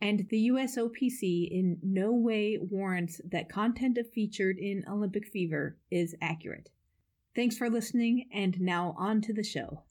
[0.00, 6.70] and the USOPC in no way warrants that content featured in Olympic Fever is accurate.
[7.36, 9.82] Thanks for listening, and now on to the show.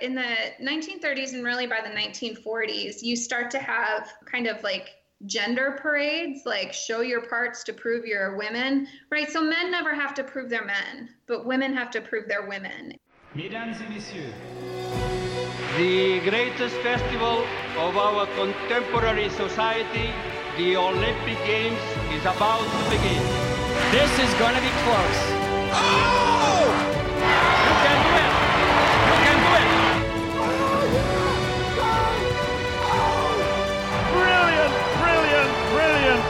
[0.00, 4.90] In the 1930s and really by the 1940s, you start to have kind of like
[5.26, 9.30] gender parades, like show your parts to prove you're women, right?
[9.30, 12.94] So men never have to prove they're men, but women have to prove they're women.
[13.34, 14.32] Mesdames et messieurs,
[15.76, 17.44] the greatest festival
[17.78, 20.12] of our contemporary society,
[20.56, 21.80] the Olympic Games,
[22.12, 23.22] is about to begin.
[23.90, 25.20] This is going to be close.
[25.74, 26.70] Oh!
[27.58, 28.32] You can do it!
[29.02, 29.66] You can do it!
[34.14, 36.22] Brilliant, brilliant, brilliant.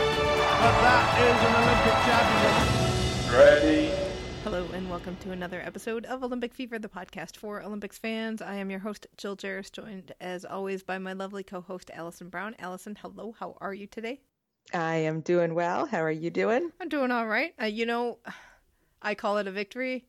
[0.57, 2.69] But that is an Olympic championship.
[3.37, 4.04] Ready.
[4.45, 8.43] Hello, and welcome to another episode of Olympic Fever, the podcast for Olympics fans.
[8.43, 12.29] I am your host, Jill Jaracz, joined as always by my lovely co host, Allison
[12.29, 12.55] Brown.
[12.59, 14.21] Allison, hello, how are you today?
[14.75, 15.87] I am doing well.
[15.87, 16.71] How are you doing?
[16.79, 17.55] I'm doing all right.
[17.59, 18.19] Uh, you know,
[19.01, 20.05] I call it a victory.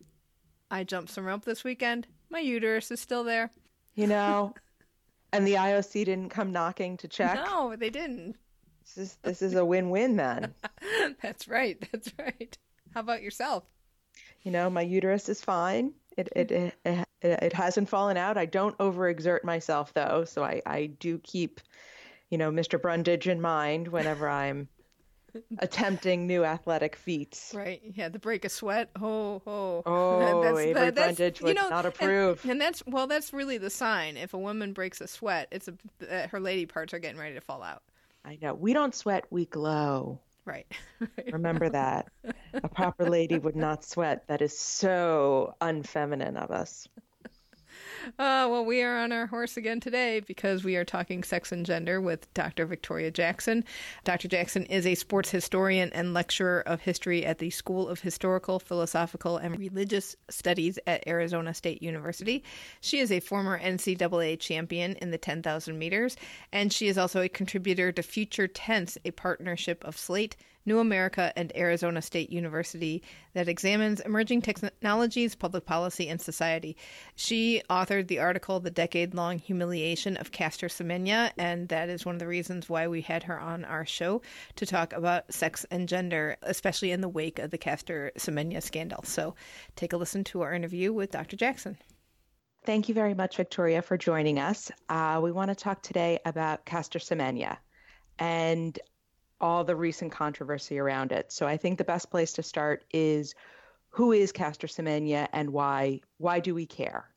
[0.69, 2.05] I jumped some rope this weekend.
[2.29, 3.51] My uterus is still there.
[3.95, 4.53] You know,
[5.31, 7.35] and the IOC didn't come knocking to check.
[7.35, 8.35] No, they didn't.
[8.83, 10.53] This is this is a win-win then.
[11.21, 11.81] that's right.
[11.93, 12.57] That's right.
[12.93, 13.63] How about yourself?
[14.45, 15.91] You know, my uterus is fine.
[16.15, 18.37] It it it, it, it hasn't fallen out.
[18.37, 21.59] I don't overexert myself though, so I I do keep,
[22.29, 22.79] you know, Mr.
[22.79, 24.69] Brundage in mind whenever I'm
[25.57, 27.53] attempting new athletic feats.
[27.55, 27.81] Right.
[27.95, 28.91] Yeah, the break a sweat.
[29.01, 29.81] Oh, oh.
[29.83, 32.43] Oh, Avery Brundage would not approve.
[32.43, 34.15] And, and, that's well, that's really the sign.
[34.15, 35.73] If a woman breaks a sweat, it's a
[36.07, 37.81] uh, her lady parts are getting ready to fall out.
[38.23, 38.53] I know.
[38.53, 39.25] We don't sweat.
[39.31, 40.19] We glow.
[40.47, 40.67] Right.
[41.31, 42.07] Remember that.
[42.63, 44.27] A proper lady would not sweat.
[44.27, 46.87] That is so unfeminine of us.
[48.19, 51.65] Uh, well, we are on our horse again today because we are talking sex and
[51.65, 52.65] gender with Dr.
[52.65, 53.63] Victoria Jackson.
[54.03, 54.27] Dr.
[54.27, 59.37] Jackson is a sports historian and lecturer of history at the School of Historical, Philosophical,
[59.37, 62.43] and Religious Studies at Arizona State University.
[62.81, 66.17] She is a former NCAA champion in the 10,000 meters,
[66.51, 70.35] and she is also a contributor to Future Tense, a partnership of Slate.
[70.65, 73.03] New America and Arizona State University
[73.33, 76.75] that examines emerging technologies, public policy, and society.
[77.15, 82.15] She authored the article The Decade Long Humiliation of Caster Semenya, and that is one
[82.15, 84.21] of the reasons why we had her on our show
[84.55, 89.03] to talk about sex and gender, especially in the wake of the Caster Semenya scandal.
[89.03, 89.35] So
[89.75, 91.35] take a listen to our interview with Dr.
[91.35, 91.77] Jackson.
[92.65, 94.71] Thank you very much, Victoria, for joining us.
[94.89, 97.57] Uh, we want to talk today about Caster Semenya.
[98.17, 98.79] And
[99.41, 101.31] all the recent controversy around it.
[101.31, 103.35] So I think the best place to start is
[103.89, 107.09] who is Caster Semenya and why why do we care?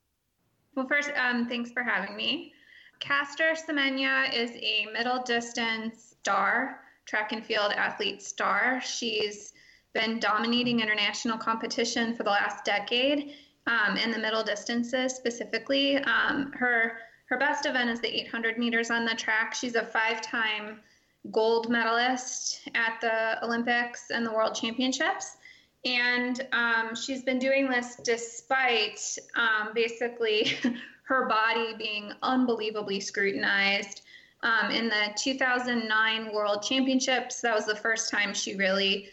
[0.75, 2.53] Well, first, um, thanks for having me.
[3.01, 8.81] Caster Semenya is a middle distance star, track and field athlete star.
[8.81, 9.53] She's
[9.93, 13.35] been dominating international competition for the last decade
[13.67, 15.97] um, in the middle distances specifically.
[15.99, 19.55] Um, her her best event is the 800 meters on the track.
[19.55, 20.81] She's a five-time
[21.31, 25.37] gold medalist at the Olympics and the World Championships.
[25.85, 29.01] And um, she's been doing this despite
[29.37, 30.55] um, basically
[31.05, 34.03] her body being unbelievably scrutinized.
[34.43, 39.09] Um, in the 2009 World Championships, that was the first time she really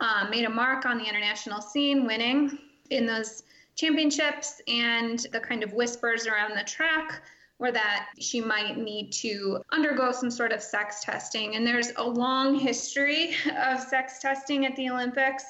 [0.00, 2.58] um, made a mark on the international scene, winning
[2.90, 3.44] in those
[3.74, 4.60] championships.
[4.68, 7.22] And the kind of whispers around the track
[7.58, 11.56] or that she might need to undergo some sort of sex testing.
[11.56, 15.44] And there's a long history of sex testing at the Olympics.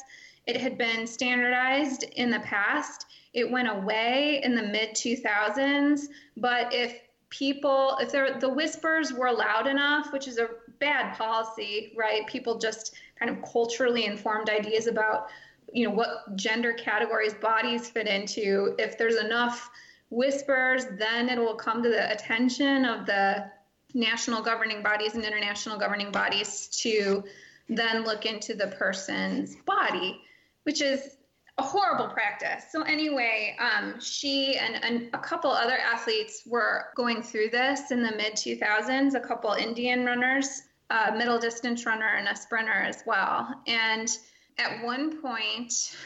[0.47, 3.07] It had been standardized in the past.
[3.33, 6.03] It went away in the mid 2000s.
[6.37, 7.01] But if
[7.31, 10.49] people, if the whispers were loud enough, which is a
[10.79, 12.27] bad policy, right?
[12.29, 15.29] People just kind of culturally informed ideas about,
[15.73, 18.77] you know, what gender categories bodies fit into.
[18.79, 19.71] If there's enough
[20.11, 23.51] whispers, then it will come to the attention of the
[23.95, 27.25] national governing bodies and international governing bodies to
[27.69, 30.21] then look into the person's body,
[30.65, 31.17] which is
[31.59, 32.65] a horrible practice.
[32.71, 38.03] So anyway, um, she and, and, a couple other athletes were going through this in
[38.03, 39.15] the mid 2000s.
[39.15, 43.49] A couple Indian runners, a middle distance runner, and a sprinter as well.
[43.67, 44.09] And
[44.59, 45.97] at one point,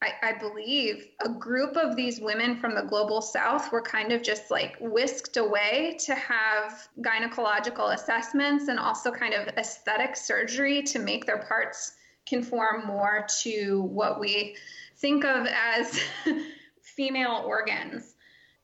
[0.00, 4.22] I, I, believe a group of these women from the global south were kind of
[4.22, 11.00] just like whisked away to have gynecological assessments and also kind of aesthetic surgery to
[11.00, 11.94] make their parts
[12.28, 14.56] conform more to what we
[14.98, 16.00] think of as
[16.82, 18.14] female organs.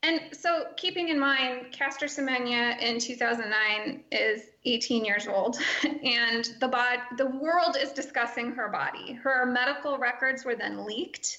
[0.05, 6.69] And so, keeping in mind, Caster Semenya in 2009 is 18 years old, and the
[6.69, 9.15] bod- the world is discussing her body.
[9.15, 11.39] Her medical records were then leaked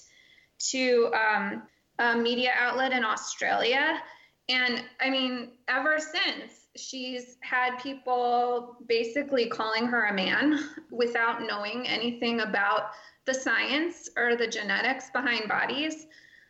[0.70, 1.62] to um,
[2.00, 4.02] a media outlet in Australia,
[4.48, 10.58] and I mean, ever since she's had people basically calling her a man
[10.90, 12.90] without knowing anything about
[13.26, 16.06] the science or the genetics behind bodies.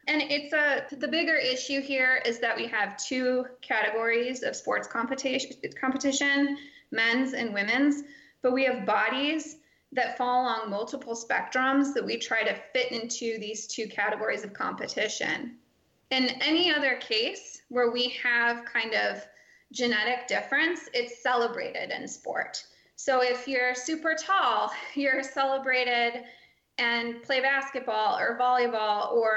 [0.08, 4.86] And it's a the bigger issue here is that we have two categories of sports
[4.86, 5.50] competition
[5.80, 6.58] competition,
[6.92, 8.04] men's and women's,
[8.42, 9.56] but we have bodies
[9.92, 14.52] that fall along multiple spectrums that we try to fit into these two categories of
[14.52, 15.56] competition.
[16.10, 19.26] In any other case where we have kind of
[19.72, 22.64] genetic difference, it's celebrated in sport.
[22.94, 26.24] So if you're super tall, you're celebrated
[26.78, 29.32] and play basketball or volleyball or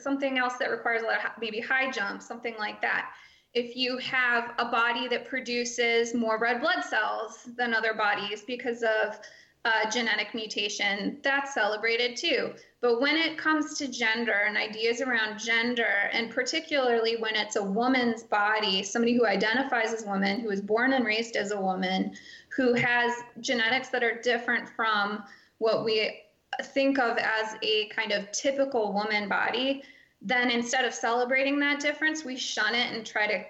[0.00, 3.10] something else that requires a lot of maybe high jump, something like that.
[3.54, 8.82] If you have a body that produces more red blood cells than other bodies because
[8.82, 9.18] of
[9.64, 12.52] uh, genetic mutation, that's celebrated too.
[12.80, 17.62] But when it comes to gender and ideas around gender, and particularly when it's a
[17.62, 22.12] woman's body, somebody who identifies as woman, who is born and raised as a woman,
[22.56, 25.22] who has genetics that are different from
[25.58, 26.22] what we
[26.62, 29.82] think of as a kind of typical woman body,
[30.20, 33.44] then instead of celebrating that difference, we shun it and try to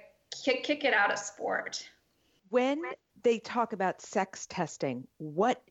[0.44, 1.88] kick, kick it out of sport.
[2.48, 2.82] When
[3.22, 5.62] they talk about sex testing, what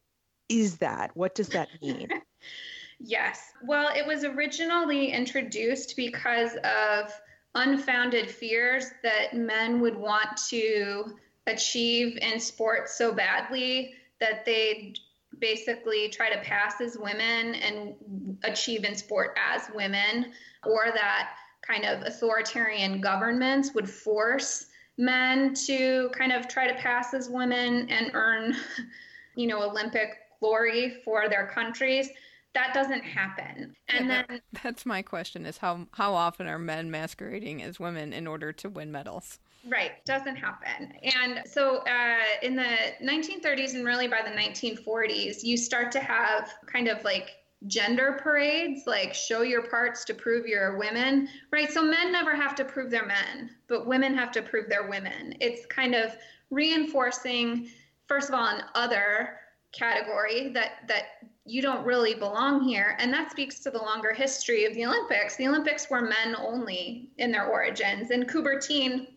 [0.49, 1.11] is that?
[1.15, 2.09] What does that mean?
[2.99, 3.41] yes.
[3.63, 7.11] Well, it was originally introduced because of
[7.55, 11.15] unfounded fears that men would want to
[11.47, 14.97] achieve in sports so badly that they'd
[15.41, 20.31] basically try to pass as women and achieve in sport as women,
[20.65, 24.67] or that kind of authoritarian governments would force
[24.97, 28.55] men to kind of try to pass as women and earn,
[29.35, 30.09] you know, Olympic
[30.39, 32.09] glory for their countries.
[32.53, 33.73] That doesn't happen.
[33.87, 38.11] And yeah, then that's my question is how how often are men masquerading as women
[38.13, 39.39] in order to win medals?
[39.67, 40.93] Right, doesn't happen.
[41.03, 46.53] And so uh, in the 1930s and really by the 1940s, you start to have
[46.65, 47.29] kind of like
[47.67, 51.71] gender parades, like show your parts to prove you're women, right?
[51.71, 55.35] So men never have to prove they're men, but women have to prove they're women.
[55.39, 56.15] It's kind of
[56.49, 57.69] reinforcing,
[58.07, 59.37] first of all, an other
[59.73, 61.03] category that that
[61.45, 65.37] you don't really belong here and that speaks to the longer history of the olympics
[65.37, 69.07] the olympics were men only in their origins and coubertin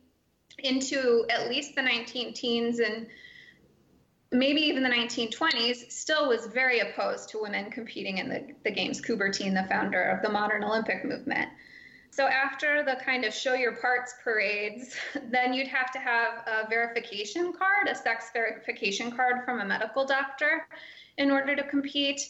[0.58, 3.06] into at least the 19 teens and
[4.34, 9.00] maybe even the 1920s, still was very opposed to women competing in the, the games.
[9.00, 11.48] Coubertin, the founder of the modern Olympic movement.
[12.10, 14.94] So after the kind of show your parts parades,
[15.30, 20.04] then you'd have to have a verification card, a sex verification card from a medical
[20.04, 20.66] doctor
[21.18, 22.20] in order to compete.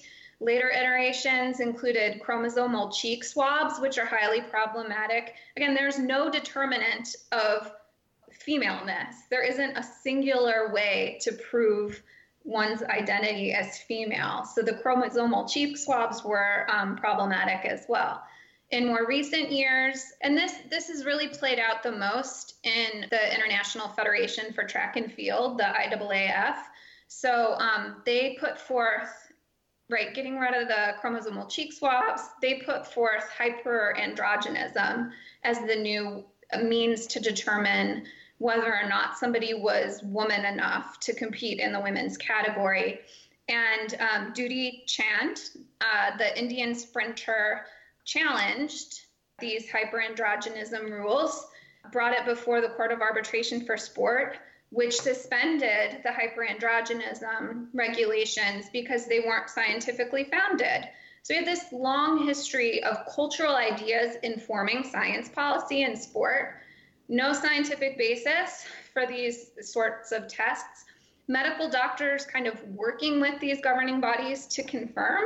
[0.40, 5.34] Later iterations included chromosomal cheek swabs, which are highly problematic.
[5.56, 7.72] Again, there's no determinant of
[8.44, 9.16] femaleness.
[9.30, 12.02] There isn't a singular way to prove
[12.44, 14.44] one's identity as female.
[14.44, 18.22] So the chromosomal cheek swabs were um, problematic as well.
[18.70, 23.34] In more recent years, and this this has really played out the most in the
[23.34, 26.56] International Federation for Track and Field, the IAAF.
[27.06, 29.32] So um, they put forth,
[29.90, 32.22] right, getting rid of the chromosomal cheek swabs.
[32.40, 35.10] They put forth hyperandrogenism
[35.44, 36.24] as the new
[36.62, 38.06] means to determine
[38.44, 43.00] whether or not somebody was woman enough to compete in the women's category.
[43.48, 45.40] And um, Dutee Chand,
[45.80, 47.62] uh, the Indian sprinter,
[48.04, 49.00] challenged
[49.38, 51.46] these hyperandrogenism rules,
[51.90, 54.36] brought it before the Court of Arbitration for Sport.
[54.74, 60.88] which suspended the hyperandrogenism regulations because they weren't scientifically founded.
[61.22, 66.56] So we have this long history of cultural ideas informing science policy in sport.
[67.08, 70.84] No scientific basis for these sorts of tests.
[71.28, 75.24] Medical doctors kind of working with these governing bodies to confirm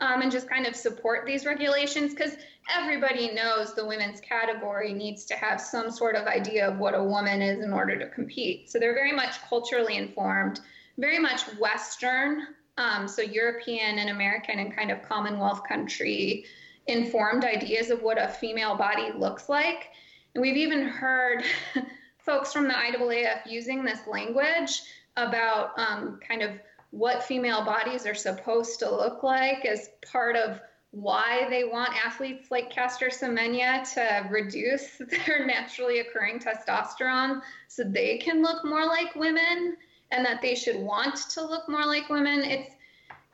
[0.00, 2.36] um, and just kind of support these regulations because
[2.74, 7.02] everybody knows the women's category needs to have some sort of idea of what a
[7.02, 8.70] woman is in order to compete.
[8.70, 10.60] So they're very much culturally informed,
[10.98, 16.46] very much Western, um, so European and American and kind of Commonwealth country
[16.86, 19.90] informed ideas of what a female body looks like.
[20.34, 21.44] And we've even heard
[22.18, 24.82] folks from the IAAF using this language
[25.16, 26.52] about um, kind of
[26.90, 30.60] what female bodies are supposed to look like as part of
[30.92, 38.18] why they want athletes like Caster Semenya to reduce their naturally occurring testosterone so they
[38.18, 39.76] can look more like women
[40.10, 42.40] and that they should want to look more like women.
[42.40, 42.74] It's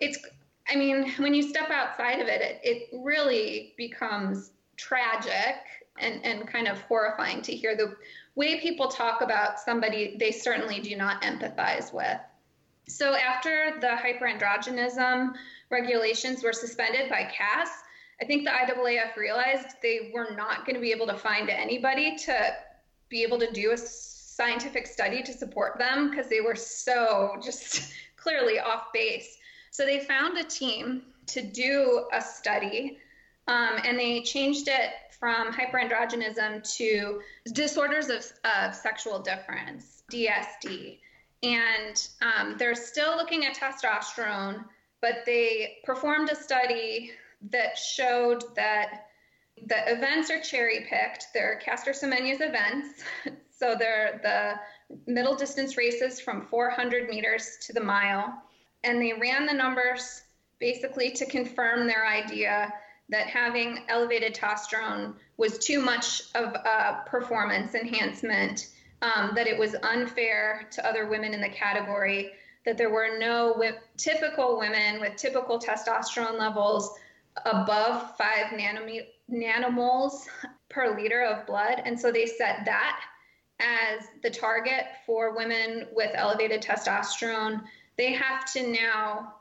[0.01, 0.19] it's
[0.69, 5.57] I mean, when you step outside of it, it, it really becomes tragic
[5.99, 7.97] and, and kind of horrifying to hear the
[8.35, 12.19] way people talk about somebody they certainly do not empathize with.
[12.89, 15.35] So after the hyperandrogenism
[15.71, 17.69] regulations were suspended by CAS,
[18.21, 22.17] I think the IAAF realized they were not going to be able to find anybody
[22.17, 22.55] to
[23.09, 27.93] be able to do a scientific study to support them because they were so just
[28.17, 29.39] clearly off base.
[29.71, 32.99] So they found a team to do a study
[33.49, 37.21] um, and they changed it from hyperandrogenism to
[37.53, 40.99] disorders of, of sexual difference, DSD.
[41.43, 44.65] And um, they're still looking at testosterone,
[45.01, 47.13] but they performed a study
[47.51, 49.07] that showed that
[49.67, 51.29] the events are cherry picked.
[51.33, 53.05] They're Caster Semenya's events.
[53.59, 58.43] So they're the middle distance races from 400 meters to the mile.
[58.85, 60.25] And they ran the numbers
[60.61, 62.71] basically to confirm their idea
[63.09, 68.69] that having elevated testosterone was too much of a performance enhancement
[69.03, 72.33] um, that it was unfair to other women in the category,
[72.65, 73.63] that there were no
[73.97, 76.99] typical women with typical testosterone levels
[77.45, 78.47] above five
[79.31, 80.27] nanomoles
[80.69, 81.83] per liter of blood.
[81.85, 83.01] And so they set that
[83.61, 87.63] as the target for women with elevated testosterone.
[87.97, 89.35] They have to now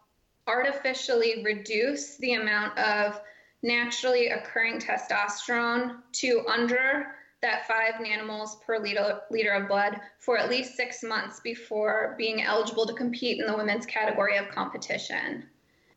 [0.47, 3.19] artificially reduce the amount of
[3.65, 7.07] naturally occurring testosterone to under
[7.41, 12.43] that five nanomoles per liter, liter of blood for at least six months before being
[12.43, 15.43] eligible to compete in the women's category of competition.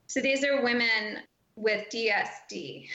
[0.06, 1.18] So these are women
[1.56, 2.88] with DSD.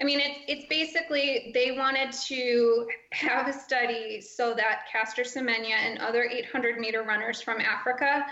[0.00, 5.76] I mean, it's, it's basically they wanted to have a study so that Caster Semenya
[5.76, 8.24] and other 800 meter runners from Africa.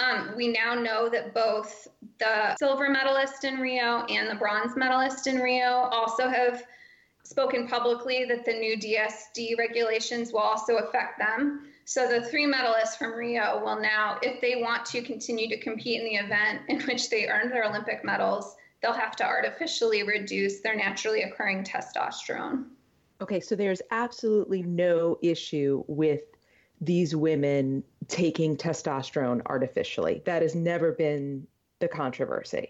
[0.00, 1.88] Um, we now know that both
[2.18, 6.64] the silver medalist in Rio and the bronze medalist in Rio also have
[7.22, 11.66] spoken publicly that the new DSD regulations will also affect them.
[11.84, 16.00] So the three medalists from Rio will now, if they want to continue to compete
[16.00, 20.60] in the event in which they earned their Olympic medals, they'll have to artificially reduce
[20.60, 22.64] their naturally occurring testosterone.
[23.20, 26.22] Okay, so there's absolutely no issue with
[26.80, 30.22] these women taking testosterone artificially.
[30.26, 31.46] That has never been
[31.78, 32.68] the controversy.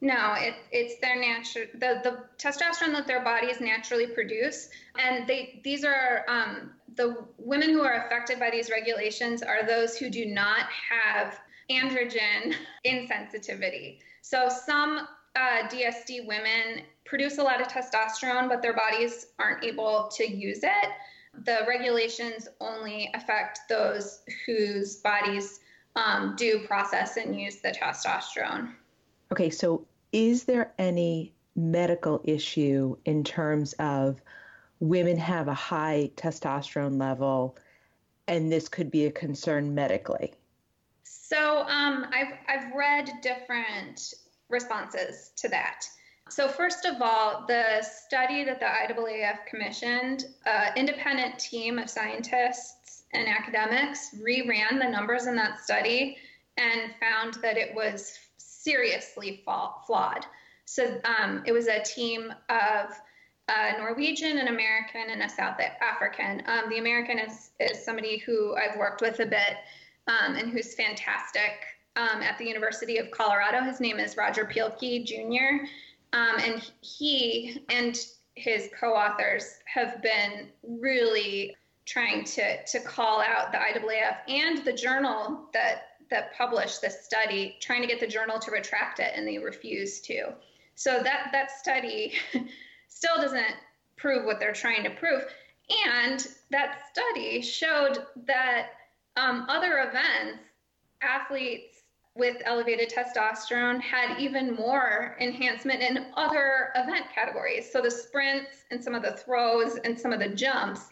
[0.00, 4.68] No, it, it's their natural the, the testosterone that their bodies naturally produce,
[4.98, 9.96] and they these are um, the women who are affected by these regulations are those
[9.96, 11.38] who do not have
[11.70, 12.54] androgen
[12.86, 13.98] insensitivity.
[14.22, 20.10] So some uh, DSD women produce a lot of testosterone, but their bodies aren't able
[20.16, 20.88] to use it.
[21.44, 25.60] The regulations only affect those whose bodies
[25.96, 28.72] um, do process and use the testosterone.
[29.32, 34.20] Okay, so is there any medical issue in terms of
[34.78, 37.56] women have a high testosterone level
[38.28, 40.34] and this could be a concern medically?
[41.02, 44.14] So um, I've, I've read different
[44.48, 45.86] responses to that.
[46.28, 51.88] So, first of all, the study that the IAAF commissioned, an uh, independent team of
[51.88, 56.16] scientists and academics reran the numbers in that study
[56.56, 60.26] and found that it was seriously flawed.
[60.64, 62.90] So um, it was a team of
[63.48, 66.42] a Norwegian, an American, and a South African.
[66.46, 69.58] Um, the American is, is somebody who I've worked with a bit
[70.08, 71.52] um, and who's fantastic
[71.94, 73.62] um, at the University of Colorado.
[73.62, 75.64] His name is Roger Pielke Jr.
[76.12, 77.98] Um, and he and
[78.34, 84.72] his co authors have been really trying to to call out the IAAF and the
[84.72, 89.26] journal that that published this study, trying to get the journal to retract it, and
[89.26, 90.32] they refused to.
[90.74, 92.14] So that that study
[92.88, 93.56] still doesn't
[93.96, 95.22] prove what they're trying to prove.
[95.86, 98.68] And that study showed that
[99.16, 100.38] um, other events,
[101.02, 101.75] athletes
[102.16, 107.70] with elevated testosterone had even more enhancement in other event categories.
[107.70, 110.88] So the sprints and some of the throws and some of the jumps,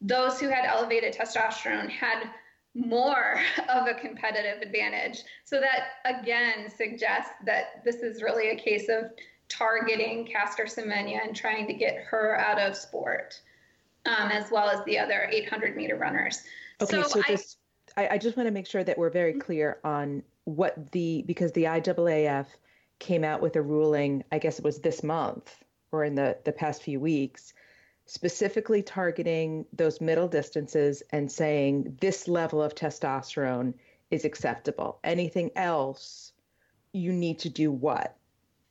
[0.00, 2.30] those who had elevated testosterone had
[2.74, 5.22] more of a competitive advantage.
[5.44, 9.10] So that again suggests that this is really a case of
[9.48, 13.40] targeting Caster Semenya and trying to get her out of sport,
[14.04, 16.42] um, as well as the other 800 meter runners.
[16.80, 17.58] Okay, so, so just
[17.96, 19.40] I, I just want to make sure that we're very mm-hmm.
[19.40, 22.46] clear on what the because the IAAF
[22.98, 24.24] came out with a ruling.
[24.32, 25.54] I guess it was this month
[25.92, 27.52] or in the the past few weeks
[28.08, 33.74] specifically targeting those middle distances and saying this level of testosterone
[34.10, 34.98] is acceptable.
[35.04, 36.32] Anything else,
[36.92, 38.16] you need to do what?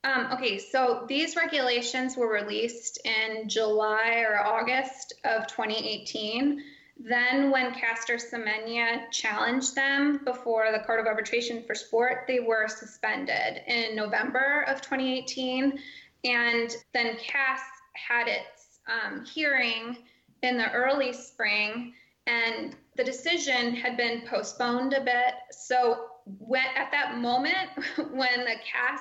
[0.03, 6.63] Um, okay, so these regulations were released in July or August of 2018.
[6.99, 12.67] Then, when Caster Semenya challenged them before the Court of Arbitration for Sport, they were
[12.67, 15.79] suspended in November of 2018.
[16.25, 17.59] And then CAS
[17.93, 19.97] had its um, hearing
[20.41, 21.93] in the early spring,
[22.25, 25.35] and the decision had been postponed a bit.
[25.51, 26.07] So,
[26.39, 27.69] when, at that moment,
[28.11, 28.99] when the CAS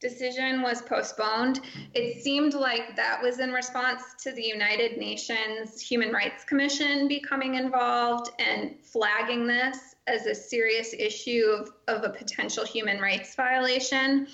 [0.00, 1.60] decision was postponed,
[1.94, 7.54] it seemed like that was in response to the United Nations Human Rights Commission becoming
[7.56, 14.26] involved and flagging this as a serious issue of, of a potential human rights violation.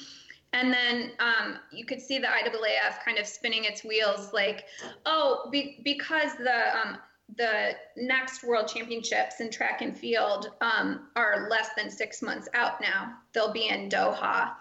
[0.52, 4.64] And then um, you could see the IAAF kind of spinning its wheels, like,
[5.04, 6.99] oh, be, because the um,
[7.37, 12.80] the next World Championships in track and field um, are less than six months out
[12.80, 13.14] now.
[13.32, 14.52] They'll be in Doha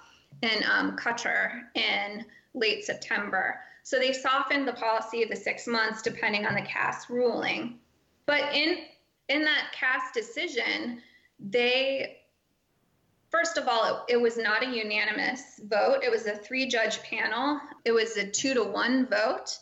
[0.42, 3.60] in um, Qatar in late September.
[3.84, 7.80] So they softened the policy of the six months depending on the CAS ruling.
[8.26, 8.80] But in
[9.30, 11.02] in that CAS decision,
[11.40, 12.18] they
[13.32, 16.04] First of all, it, it, was not a unanimous vote.
[16.04, 17.60] It was a three judge panel.
[17.84, 19.58] It was a two to one vote.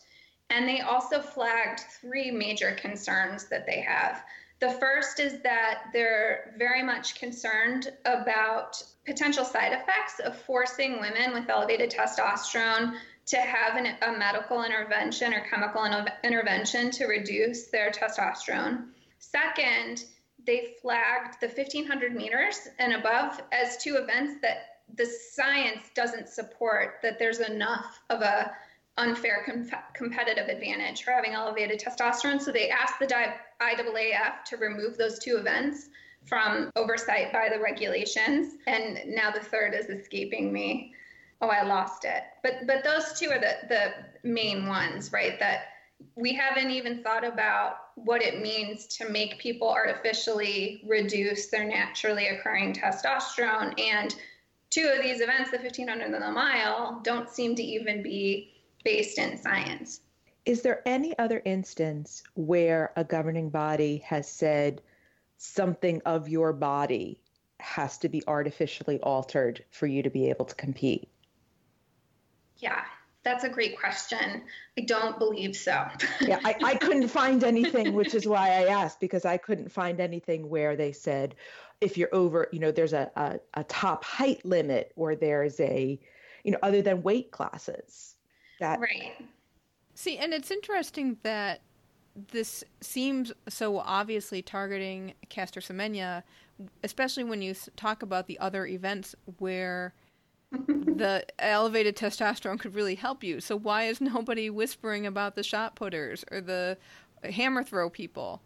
[0.52, 4.24] And they also flagged three major concerns that they have.
[4.64, 11.34] The first is that they're very much concerned about potential side effects of forcing women
[11.34, 12.94] with elevated testosterone
[13.26, 15.86] to have an, a medical intervention or chemical
[16.24, 18.86] intervention to reduce their testosterone.
[19.20, 20.06] Second,
[20.48, 27.00] they flagged the 1500 meters and above as two events that the science doesn't support
[27.04, 28.54] that there's enough of a
[28.98, 32.40] unfair com- competitive advantage for having elevated testosterone.
[32.40, 33.08] So they asked the
[33.64, 35.90] IAAF to remove those two events
[36.26, 38.56] from oversight by the regulations.
[38.68, 40.94] And now the third is escaping me.
[41.42, 42.24] Oh, I lost it.
[42.42, 45.38] But but those two are the the main ones, right?
[45.40, 45.66] That
[46.16, 52.28] we haven't even thought about what it means to make people artificially reduce their naturally
[52.28, 53.80] occurring testosterone.
[53.80, 54.16] And
[54.70, 59.18] two of these events, the 1500 and the mile, don't seem to even be based
[59.18, 60.02] in science.
[60.46, 64.82] Is there any other instance where a governing body has said
[65.38, 67.22] something of your body
[67.60, 71.10] has to be artificially altered for you to be able to compete?
[72.58, 72.82] Yeah,
[73.24, 74.44] that's a great question.
[74.78, 75.86] I don't believe so.
[76.22, 80.02] yeah, I, I couldn't find anything, which is why I asked, because I couldn't find
[80.02, 81.36] anything where they said
[81.80, 86.00] if you're over, you know, there's a, a, a top height limit or there's a,
[86.44, 88.16] you know, other than weight classes.
[88.60, 89.14] That right.
[89.96, 91.62] See, and it's interesting that
[92.32, 96.24] this seems so obviously targeting Caster Semenya,
[96.84, 99.94] especially when you talk about the other events where
[100.52, 103.40] the elevated testosterone could really help you.
[103.40, 106.78] So why is nobody whispering about the shot putters or the
[107.24, 108.42] hammer throw people?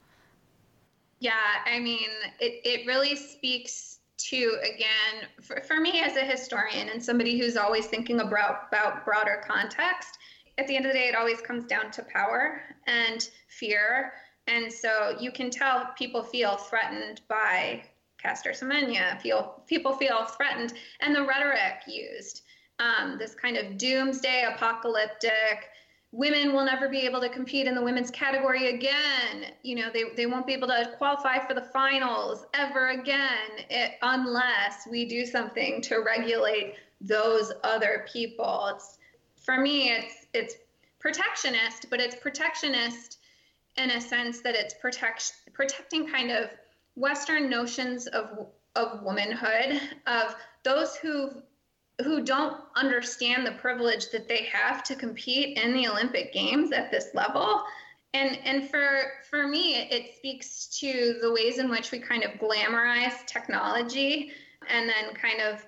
[1.20, 1.34] Yeah,
[1.66, 7.04] I mean, it, it really speaks to, again, for, for me as a historian and
[7.04, 10.18] somebody who's always thinking about, about broader context,
[10.58, 14.14] at the end of the day, it always comes down to power and fear.
[14.48, 17.84] And so you can tell people feel threatened by
[18.22, 19.22] Caster Semenya.
[19.22, 20.74] Feel, people feel threatened.
[21.02, 22.44] And the rhetoric used,
[22.80, 25.70] um, this kind of doomsday apocalyptic,
[26.12, 29.52] women will never be able to compete in the women's category again.
[29.64, 33.94] You know, they, they won't be able to qualify for the finals ever again it,
[34.02, 38.72] unless we do something to regulate those other people.
[38.74, 38.98] It's,
[39.44, 40.56] for me, it's, it's
[41.00, 43.20] protectionist, but it's protectionist
[43.78, 46.50] in a sense that it's protect, protecting kind of
[46.96, 51.32] Western notions of of womanhood, of those who
[52.04, 56.92] who don't understand the privilege that they have to compete in the Olympic Games at
[56.92, 57.64] this level.
[58.14, 62.32] And and for for me, it speaks to the ways in which we kind of
[62.34, 64.32] glamorize technology
[64.70, 65.66] and then kind of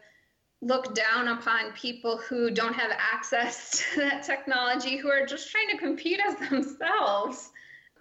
[0.62, 5.70] look down upon people who don't have access to that technology, who are just trying
[5.70, 7.52] to compete as themselves.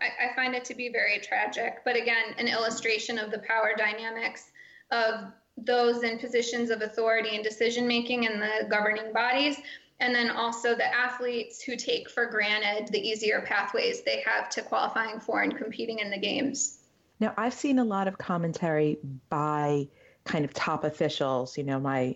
[0.01, 3.73] I, I find it to be very tragic, but again, an illustration of the power
[3.77, 4.51] dynamics
[4.91, 9.57] of those in positions of authority and decision making in the governing bodies,
[10.01, 14.63] and then also the athletes who take for granted the easier pathways they have to
[14.63, 16.79] qualifying for and competing in the games.
[17.19, 19.89] Now, I've seen a lot of commentary by
[20.25, 21.59] kind of top officials.
[21.59, 22.15] You know, my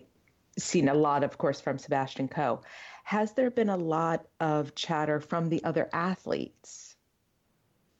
[0.57, 2.61] seen a lot, of course, from Sebastian Coe.
[3.03, 6.93] Has there been a lot of chatter from the other athletes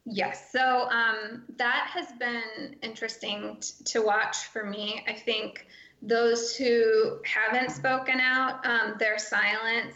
[0.06, 5.02] Yes, so um, that has been interesting t- to watch for me.
[5.08, 5.66] I think
[6.02, 9.94] those who haven't spoken out, um, their silence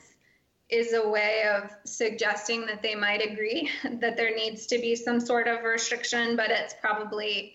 [0.71, 5.21] is a way of suggesting that they might agree that there needs to be some
[5.21, 7.55] sort of restriction, but it's probably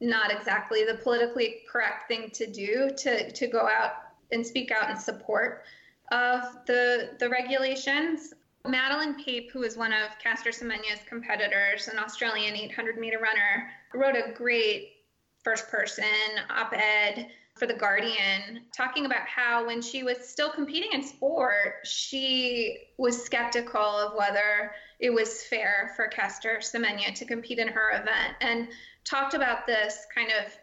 [0.00, 4.90] not exactly the politically correct thing to do to, to go out and speak out
[4.90, 5.64] in support
[6.12, 8.34] of the the regulations.
[8.66, 14.16] Madeleine Pape, who is one of Caster Semenya's competitors, an Australian 800 meter runner, wrote
[14.16, 14.96] a great
[15.42, 16.04] first person
[16.50, 21.76] op ed for The Guardian talking about how when she was still competing in sport,
[21.84, 27.90] she was skeptical of whether it was fair for Caster Semenya to compete in her
[27.92, 28.68] event and
[29.04, 30.56] talked about this kind of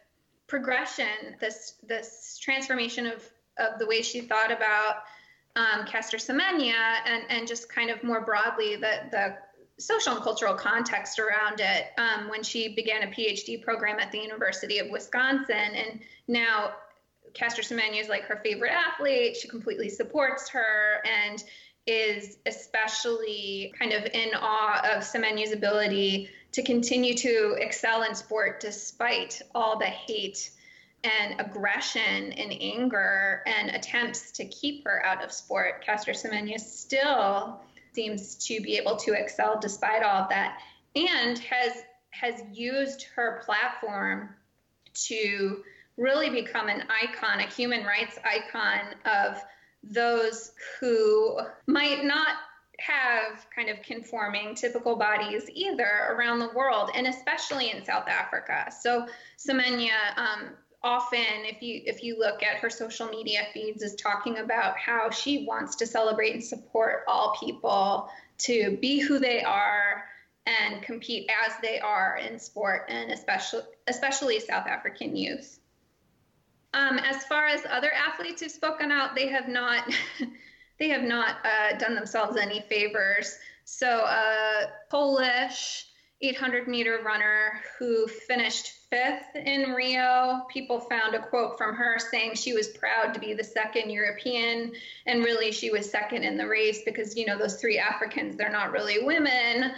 [0.47, 3.23] progression, this this transformation of,
[3.59, 5.03] of the way she thought about
[5.55, 9.37] um, Caster Semenya and, and just kind of more broadly the, the
[9.79, 14.19] social and cultural context around it um, when she began a PhD program at the
[14.19, 15.55] University of Wisconsin.
[15.55, 16.73] And now
[17.33, 19.37] Caster Semenya is like her favorite athlete.
[19.37, 21.43] She completely supports her and
[21.85, 28.59] is especially kind of in awe of Semenya's ability to continue to excel in sport
[28.59, 30.51] despite all the hate
[31.07, 37.61] and aggression and anger and attempts to keep her out of sport, Caster Semenya still
[37.93, 40.59] seems to be able to excel despite all of that
[40.95, 44.29] and has has used her platform
[44.93, 45.63] to
[45.97, 49.39] really become an icon, a human rights icon of
[49.83, 52.37] those who might not
[52.79, 58.71] have kind of conforming typical bodies either around the world and especially in South Africa.
[58.71, 60.49] So Semenya um,
[60.87, 65.09] often if you if you look at her social media feeds is talking about how
[65.09, 70.05] she wants to celebrate and support all people to be who they are
[70.45, 75.59] and compete as they are in sport and especially especially South African youth.
[76.73, 79.83] Um, as far as other athletes who've spoken out, they have not
[80.79, 83.37] they have not uh, done themselves any favors.
[83.65, 85.85] So, uh, Polish
[86.21, 90.45] 800 meter runner who finished fifth in Rio.
[90.49, 94.71] People found a quote from her saying she was proud to be the second European,
[95.05, 98.51] and really she was second in the race because you know those three Africans they're
[98.51, 99.71] not really women.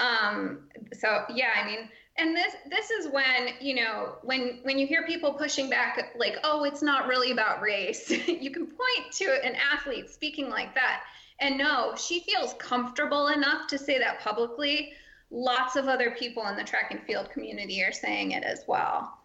[0.00, 4.88] Um, so yeah, I mean, and this this is when you know when when you
[4.88, 8.10] hear people pushing back like, oh, it's not really about race.
[8.26, 11.02] you can point to an athlete speaking like that,
[11.38, 14.92] and no, she feels comfortable enough to say that publicly
[15.30, 19.18] lots of other people in the track and field community are saying it as well.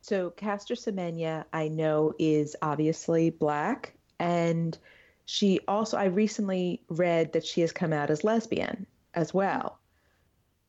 [0.00, 4.76] So Caster Semenya, I know, is obviously black, and
[5.24, 9.78] she also I recently read that she has come out as lesbian as well.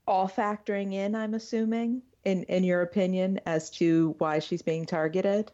[0.08, 5.52] All factoring in, I'm assuming, in in your opinion, as to why she's being targeted.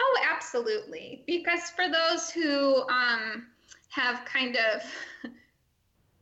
[0.00, 1.22] Oh, absolutely.
[1.26, 3.46] Because for those who um,
[3.90, 4.82] have kind of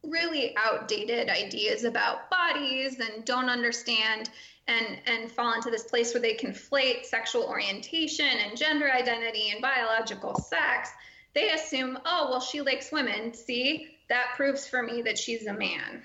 [0.04, 4.30] really outdated ideas about bodies and don't understand
[4.66, 9.60] and and fall into this place where they conflate sexual orientation and gender identity and
[9.60, 10.90] biological sex.
[11.34, 13.34] They assume oh well she likes women.
[13.34, 16.02] See that proves for me that she's a man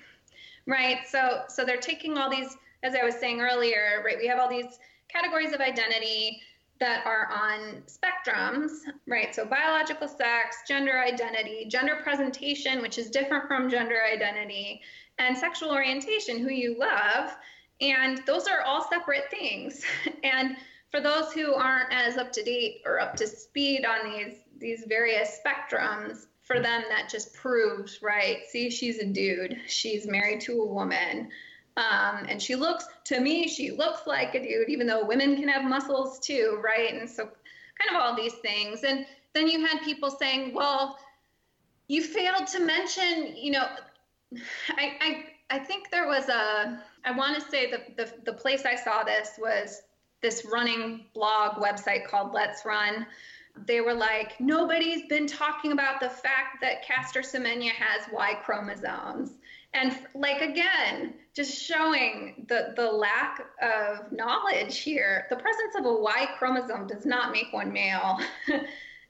[0.65, 0.99] right?
[1.07, 4.49] So so they're taking all these as i was saying earlier right we have all
[4.49, 6.41] these categories of identity
[6.79, 8.71] that are on spectrums,
[9.07, 9.33] right?
[9.33, 14.81] So biological sex, gender identity, gender presentation, which is different from gender identity,
[15.17, 17.35] and sexual orientation, who you love.
[17.79, 19.83] And those are all separate things.
[20.23, 20.57] And
[20.91, 24.85] for those who aren't as up to date or up to speed on these these
[24.87, 28.37] various spectrums, for them that just proves, right?
[28.47, 29.59] See, she's a dude.
[29.67, 31.29] She's married to a woman.
[31.77, 35.49] Um, and she looks, to me, she looks like a dude, even though women can
[35.49, 36.93] have muscles too, right?
[36.93, 38.83] And so, kind of all these things.
[38.83, 40.97] And then you had people saying, well,
[41.87, 43.67] you failed to mention, you know,
[44.69, 48.63] I, I, I think there was a, I want to say the, the, the place
[48.65, 49.81] I saw this was
[50.21, 53.05] this running blog website called Let's Run.
[53.65, 59.33] They were like, nobody's been talking about the fact that Caster Semenya has Y chromosomes
[59.73, 65.25] and like again just showing the the lack of knowledge here.
[65.29, 68.17] The presence of a y chromosome does not make one male.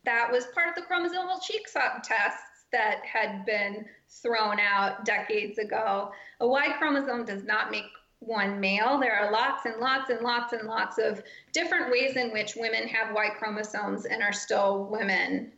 [0.06, 5.58] That was part of the chromosomal cheek swab tests that had been thrown out decades
[5.58, 6.12] ago.
[6.40, 7.86] A y chromosome does not make
[8.20, 9.00] one male.
[9.00, 12.88] There are lots and lots and lots and lots of different ways in which women
[12.88, 15.52] have y chromosomes and are still women.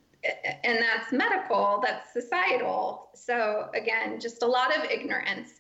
[0.63, 3.09] And that's medical, that's societal.
[3.13, 5.59] So, again, just a lot of ignorance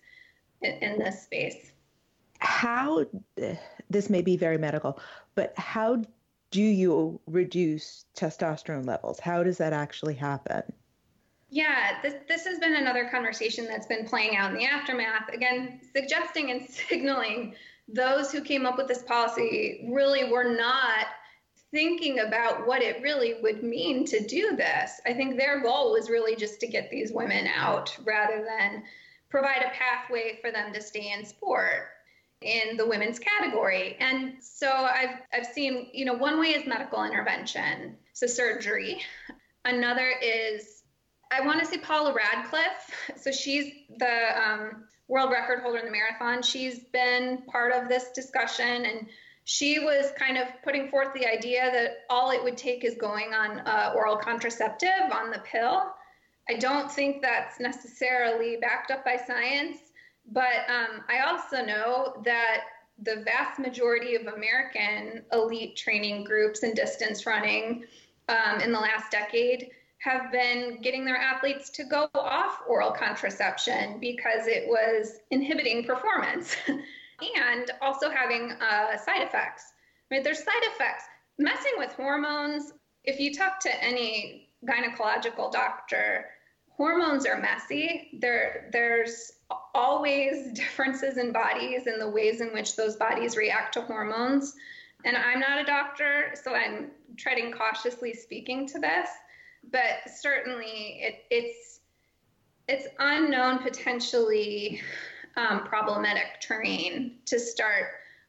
[0.61, 1.71] in, in this space.
[2.39, 3.05] How,
[3.89, 4.99] this may be very medical,
[5.35, 6.03] but how
[6.51, 9.19] do you reduce testosterone levels?
[9.19, 10.63] How does that actually happen?
[11.49, 15.29] Yeah, this, this has been another conversation that's been playing out in the aftermath.
[15.33, 17.55] Again, suggesting and signaling
[17.87, 21.07] those who came up with this policy really were not
[21.71, 24.99] thinking about what it really would mean to do this.
[25.05, 28.83] I think their goal was really just to get these women out rather than
[29.29, 31.87] provide a pathway for them to stay in sport
[32.41, 33.97] in the women's category.
[33.99, 39.01] And so I've I've seen, you know, one way is medical intervention, so surgery.
[39.65, 40.83] Another is
[41.31, 43.17] I want to say Paula Radcliffe.
[43.17, 46.41] So she's the um, world record holder in the marathon.
[46.41, 49.07] She's been part of this discussion and
[49.43, 53.33] she was kind of putting forth the idea that all it would take is going
[53.33, 55.83] on uh, oral contraceptive on the pill.
[56.49, 59.77] I don't think that's necessarily backed up by science,
[60.31, 62.63] but um, I also know that
[63.03, 67.83] the vast majority of American elite training groups and distance running
[68.29, 73.99] um, in the last decade have been getting their athletes to go off oral contraception
[73.99, 76.55] because it was inhibiting performance.
[77.47, 79.73] and also having uh, side effects.
[80.11, 80.23] Right?
[80.23, 81.03] There's side effects.
[81.39, 86.25] Messing with hormones, if you talk to any gynecological doctor,
[86.77, 88.09] hormones are messy.
[88.13, 89.33] There, there's
[89.73, 94.55] always differences in bodies and the ways in which those bodies react to hormones.
[95.03, 99.09] And I'm not a doctor, so I'm treading cautiously speaking to this,
[99.71, 101.79] but certainly it, it's
[102.67, 104.81] it's unknown potentially
[105.37, 107.85] um, problematic terrain to start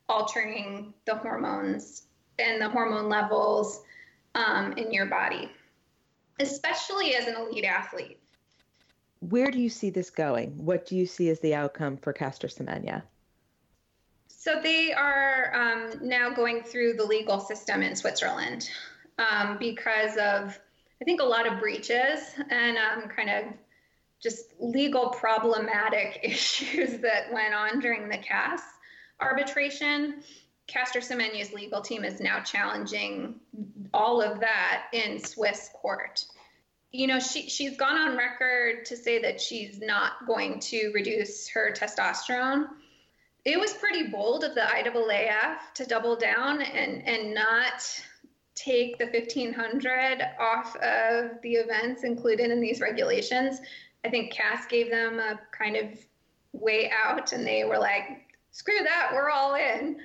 [0.09, 2.05] altering the hormones
[2.39, 3.83] and the hormone levels
[4.37, 5.51] um, in your body,
[6.39, 8.18] especially as an elite athlete.
[9.21, 10.65] Where do you see this going?
[10.65, 13.03] What do you see as the outcome for Caster Semenya?
[14.29, 18.71] So they are um, now going through the legal system in Switzerland
[19.19, 20.59] um, because of,
[21.01, 23.45] I think, a lot of breaches and um, kind of
[24.23, 28.63] just legal problematic issues that went on during the CAS
[29.21, 30.23] arbitration.
[30.67, 33.41] Caster Semenya's legal team is now challenging
[33.95, 36.25] all of that in Swiss court.
[36.91, 41.49] You know, she, she's gone on record to say that she's not going to reduce
[41.49, 42.69] her testosterone.
[43.45, 47.83] It was pretty bold of the IAAF to double down and, and not
[48.55, 53.61] take the 1500 off of the events included in these regulations.
[54.05, 55.99] I think CAS gave them a kind of
[56.53, 59.99] way out, and they were like, screw that, we're all in.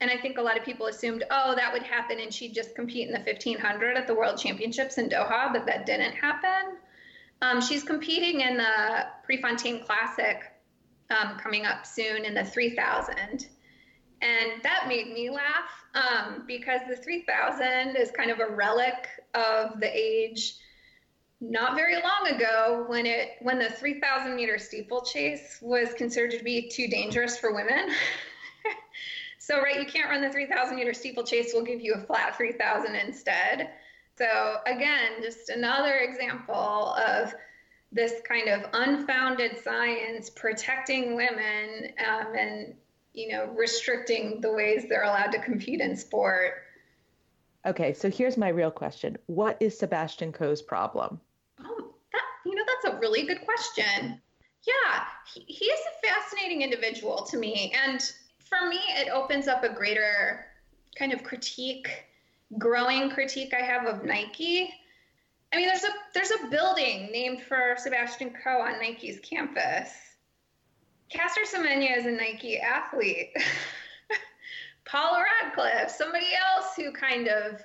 [0.00, 2.74] And I think a lot of people assumed, oh, that would happen and she'd just
[2.74, 6.76] compete in the 1500 at the World Championships in Doha, but that didn't happen.
[7.42, 10.52] Um, she's competing in the Prefontaine Classic
[11.10, 13.46] um, coming up soon in the 3000.
[14.20, 19.80] And that made me laugh um, because the 3000 is kind of a relic of
[19.80, 20.56] the age
[21.40, 26.68] not very long ago when it when the 3000 meter steeplechase was considered to be
[26.68, 27.90] too dangerous for women
[29.48, 32.94] so right you can't run the 3000 meter steeplechase we'll give you a flat 3000
[32.94, 33.70] instead
[34.16, 37.34] so again just another example of
[37.90, 42.74] this kind of unfounded science protecting women um, and
[43.14, 46.64] you know restricting the ways they're allowed to compete in sport
[47.66, 49.18] Okay, so here's my real question.
[49.26, 51.20] What is Sebastian Coe's problem?
[51.60, 54.22] Oh, that you know that's a really good question.
[54.62, 55.02] Yeah,
[55.34, 58.00] he, he is a fascinating individual to me, and
[58.48, 60.46] for me, it opens up a greater
[60.96, 62.04] kind of critique,
[62.58, 64.72] growing critique I have of Nike.
[65.52, 69.90] I mean, there's a there's a building named for Sebastian Coe on Nike's campus.
[71.10, 73.30] Caster Semenya is a Nike athlete.
[74.84, 77.62] Paula Radcliffe, somebody else who kind of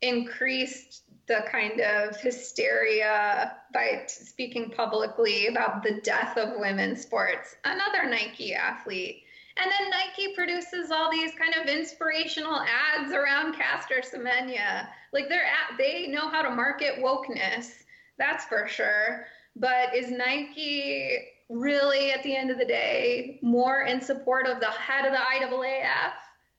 [0.00, 7.56] increased the kind of hysteria by speaking publicly about the death of women's sports.
[7.64, 9.23] Another Nike athlete.
[9.56, 14.88] And then Nike produces all these kind of inspirational ads around Caster Semenya.
[15.12, 17.70] Like they're at, they know how to market wokeness,
[18.18, 19.26] that's for sure.
[19.56, 24.70] But is Nike really, at the end of the day, more in support of the
[24.70, 26.12] head of the IAAF,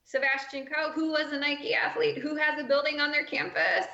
[0.05, 3.87] Sebastian Coe, who was a Nike athlete, who has a building on their campus,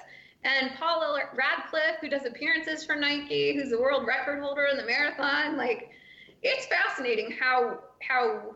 [0.43, 4.85] and Paula Radcliffe, who does appearances for Nike, who's a world record holder in the
[4.85, 5.55] marathon.
[5.55, 5.89] Like,
[6.43, 8.55] it's fascinating how how.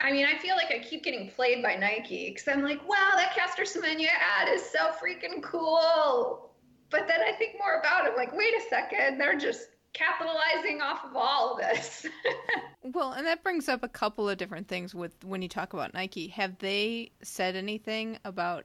[0.00, 3.12] I mean, I feel like I keep getting played by Nike because I'm like, wow,
[3.16, 4.08] that Caster Semenya
[4.40, 6.52] ad is so freaking cool.
[6.90, 11.04] But then I think more about it, like, wait a second, they're just capitalizing off
[11.04, 12.06] of all of this.
[12.82, 15.92] well, and that brings up a couple of different things with when you talk about
[15.92, 16.28] Nike.
[16.28, 18.64] Have they said anything about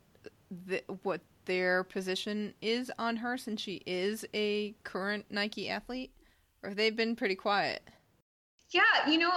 [0.67, 6.11] the, what their position is on her since she is a current Nike athlete?
[6.61, 7.81] Or have they been pretty quiet?
[8.69, 9.31] Yeah, you know,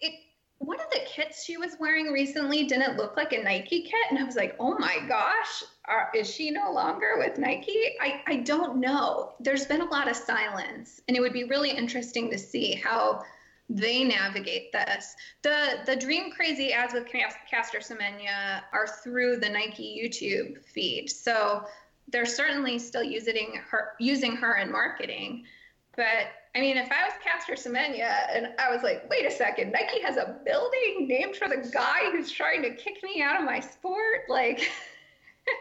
[0.00, 0.12] it
[0.58, 4.18] one of the kits she was wearing recently didn't look like a Nike kit, and
[4.18, 8.36] I was like, "Oh my gosh, are, is she no longer with Nike?" I I
[8.36, 9.34] don't know.
[9.40, 13.24] There's been a lot of silence, and it would be really interesting to see how
[13.68, 15.14] they navigate this.
[15.42, 21.64] The the Dream Crazy ads with Caster Semenya are through the Nike YouTube feed, so
[22.08, 25.44] they're certainly still using her using her in marketing.
[25.96, 29.72] But I mean, if I was Caster Semenya and I was like, wait a second,
[29.72, 33.44] Nike has a building named for the guy who's trying to kick me out of
[33.44, 34.70] my sport, like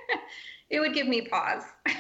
[0.70, 1.64] it would give me pause.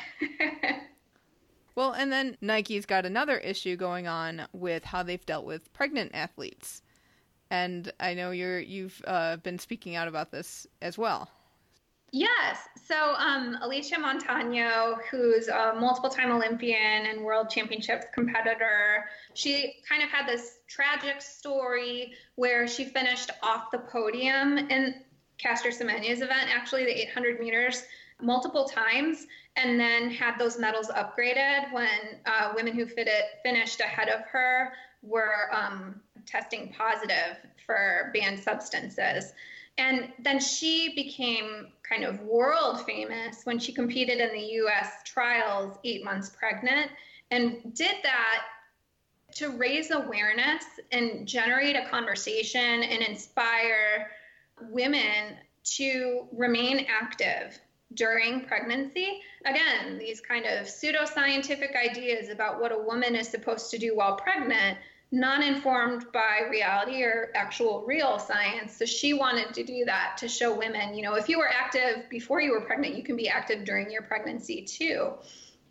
[1.75, 6.11] Well, and then Nike's got another issue going on with how they've dealt with pregnant
[6.13, 6.83] athletes,
[7.49, 11.29] and I know you're you've uh, been speaking out about this as well.
[12.11, 12.59] Yes.
[12.85, 20.09] So um, Alysia Montaño, who's a multiple-time Olympian and World Championships competitor, she kind of
[20.09, 24.95] had this tragic story where she finished off the podium in
[25.37, 27.83] Caster Semenya's event, actually the 800 meters,
[28.21, 33.79] multiple times and then had those medals upgraded when uh, women who fit it, finished
[33.79, 39.33] ahead of her were um, testing positive for banned substances.
[39.77, 45.77] And then she became kind of world famous when she competed in the US trials
[45.83, 46.91] eight months pregnant
[47.31, 48.43] and did that
[49.35, 54.11] to raise awareness and generate a conversation and inspire
[54.69, 57.59] women to remain active
[57.95, 59.21] during pregnancy.
[59.45, 64.15] Again, these kind of pseudoscientific ideas about what a woman is supposed to do while
[64.15, 64.77] pregnant,
[65.13, 68.75] not informed by reality or actual real science.
[68.75, 72.09] So she wanted to do that to show women, you know, if you were active
[72.09, 75.11] before you were pregnant, you can be active during your pregnancy too.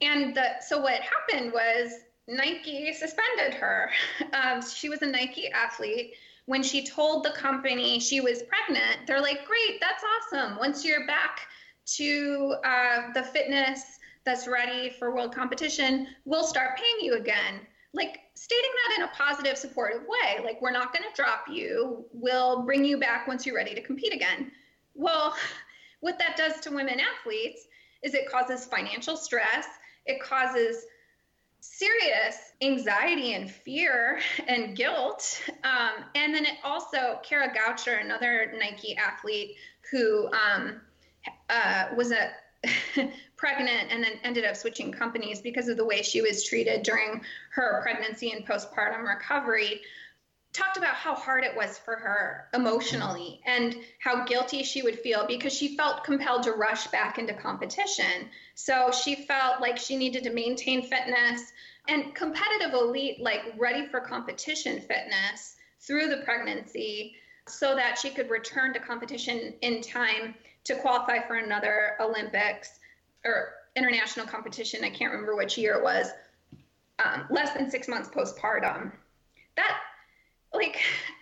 [0.00, 1.90] And the, so what happened was
[2.28, 3.90] Nike suspended her.
[4.33, 6.14] Um, she was a Nike athlete
[6.46, 10.57] when she told the company she was pregnant, they're like, great, that's awesome.
[10.57, 11.40] Once you're back
[11.85, 17.61] to uh, the fitness that's ready for world competition, we'll start paying you again.
[17.92, 20.42] Like stating that in a positive, supportive way.
[20.45, 22.05] Like, we're not going to drop you.
[22.12, 24.51] We'll bring you back once you're ready to compete again.
[24.95, 25.35] Well,
[26.01, 27.66] what that does to women athletes
[28.03, 29.66] is it causes financial stress,
[30.07, 30.85] it causes
[31.61, 35.40] serious anxiety and fear and guilt.
[35.64, 39.57] Um, and then it also, Kara Goucher, another Nike athlete
[39.90, 40.81] who um,
[41.49, 42.31] uh, was a
[43.37, 47.20] pregnant and then ended up switching companies because of the way she was treated during
[47.51, 49.81] her pregnancy and postpartum recovery
[50.53, 55.27] talked about how hard it was for her emotionally and how guilty she would feel
[55.27, 58.29] because she felt compelled to rush back into competition.
[58.55, 61.53] So she felt like she needed to maintain fitness
[61.88, 67.16] and competitive elite, like ready for competition fitness through the pregnancy
[67.48, 70.35] so that she could return to competition in time
[70.65, 72.79] to qualify for another Olympics
[73.25, 74.85] or international competition.
[74.85, 76.08] I can't remember which year it was.
[77.04, 78.92] Um, less than six months postpartum.
[79.56, 79.79] That,
[80.52, 80.81] like,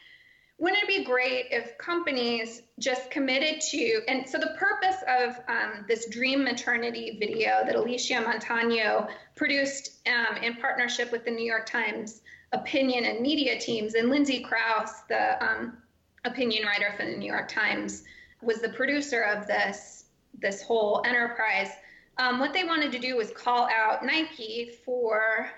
[0.59, 4.03] wouldn't it be great if companies just committed to?
[4.09, 10.37] And so, the purpose of um, this Dream Maternity video that Alysia Montaño produced um,
[10.43, 12.21] in partnership with the New York Times
[12.53, 15.79] opinion and media teams, and Lindsay Crouse, the um,
[16.25, 18.05] opinion writer for the New York Times,
[18.43, 20.05] was the producer of this
[20.39, 21.71] this whole enterprise.
[22.19, 25.51] Um, what they wanted to do was call out Nike for,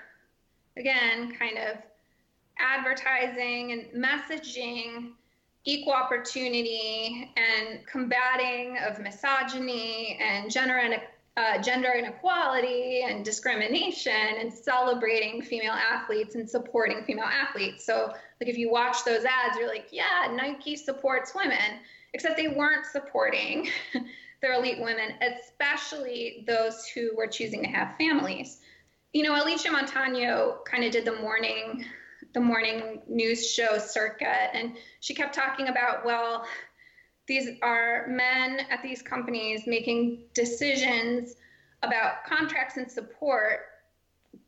[0.76, 1.76] again, kind of
[2.59, 5.12] advertising and messaging
[5.64, 10.80] equal opportunity and combating of misogyny and gender
[11.37, 17.87] uh, gender inequality and discrimination and celebrating female athletes and supporting female athletes.
[17.87, 21.80] So, like, if you watch those ads, you're like, yeah, Nike supports women,
[22.15, 23.69] except they weren't supporting
[24.43, 28.61] their elite women, especially those who were choosing to have families.
[29.13, 31.85] You know, Alysia Montaño kind of did the morning
[32.35, 36.47] the morning news show circuit and she kept talking about well
[37.27, 41.37] these are men at these companies making decisions
[41.83, 43.61] about contracts and support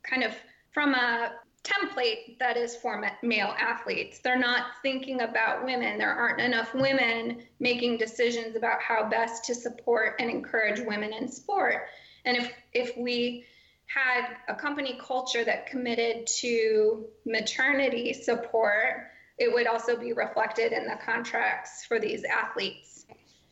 [0.03, 0.33] kind of
[0.71, 1.33] from a
[1.65, 4.19] template that is for male athletes.
[4.19, 5.97] They're not thinking about women.
[5.97, 11.27] There aren't enough women making decisions about how best to support and encourage women in
[11.27, 11.87] sport.
[12.25, 13.45] And if if we
[13.87, 20.85] had a company culture that committed to maternity support, it would also be reflected in
[20.85, 23.05] the contracts for these athletes.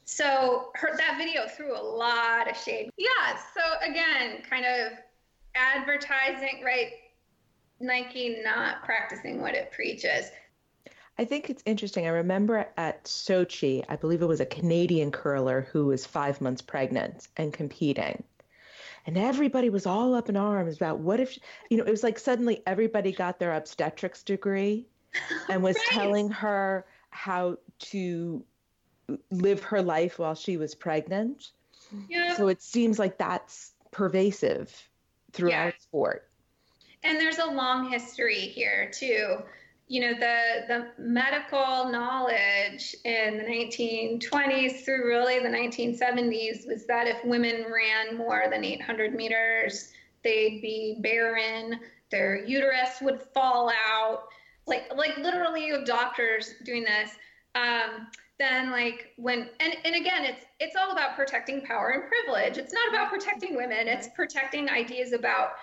[0.05, 2.89] So her, that video threw a lot of shade.
[2.97, 3.37] Yeah.
[3.53, 4.93] So again, kind of
[5.55, 6.89] advertising, right?
[7.83, 10.31] Nike not practicing what it preaches.
[11.19, 12.07] I think it's interesting.
[12.07, 16.63] I remember at Sochi, I believe it was a Canadian curler who was five months
[16.63, 18.23] pregnant and competing
[19.05, 21.37] and everybody was all up in arms about what if
[21.69, 24.85] you know it was like suddenly everybody got their obstetrics degree
[25.49, 25.85] and was right.
[25.89, 28.43] telling her how to
[29.31, 31.51] live her life while she was pregnant
[32.09, 32.35] yeah.
[32.35, 34.89] so it seems like that's pervasive
[35.33, 35.79] throughout yeah.
[35.79, 36.27] sport
[37.03, 39.37] and there's a long history here too.
[39.87, 47.07] You know the the medical knowledge in the 1920s through really the 1970s was that
[47.07, 49.91] if women ran more than 800 meters
[50.23, 51.79] they'd be barren
[52.13, 54.25] their uterus would fall out.
[54.67, 57.11] Like like literally you have doctors doing this.
[57.55, 58.07] Um,
[58.39, 62.57] then like when and, and again it's it's all about protecting power and privilege.
[62.57, 63.87] It's not about protecting women.
[63.87, 65.53] It's protecting ideas about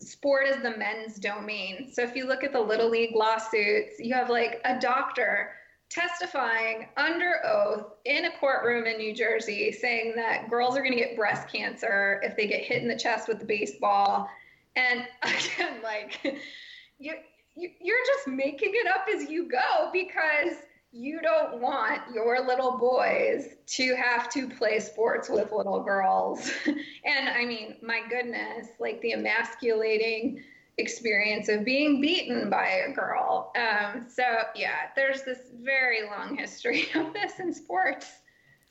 [0.00, 1.90] sport is the men's domain.
[1.92, 5.52] So if you look at the Little League lawsuits, you have like a doctor
[5.88, 10.98] testifying under oath in a courtroom in New Jersey saying that girls are going to
[10.98, 14.28] get breast cancer if they get hit in the chest with the baseball.
[14.74, 16.20] And again, like,
[16.98, 17.14] you,
[17.54, 20.56] you, you're just making it up as you go because
[20.92, 26.50] you don't want your little boys to have to play sports with little girls.
[26.66, 30.42] and I mean, my goodness, like the emasculating
[30.78, 33.52] experience of being beaten by a girl.
[33.56, 34.22] Um, so,
[34.54, 38.10] yeah, there's this very long history of this in sports.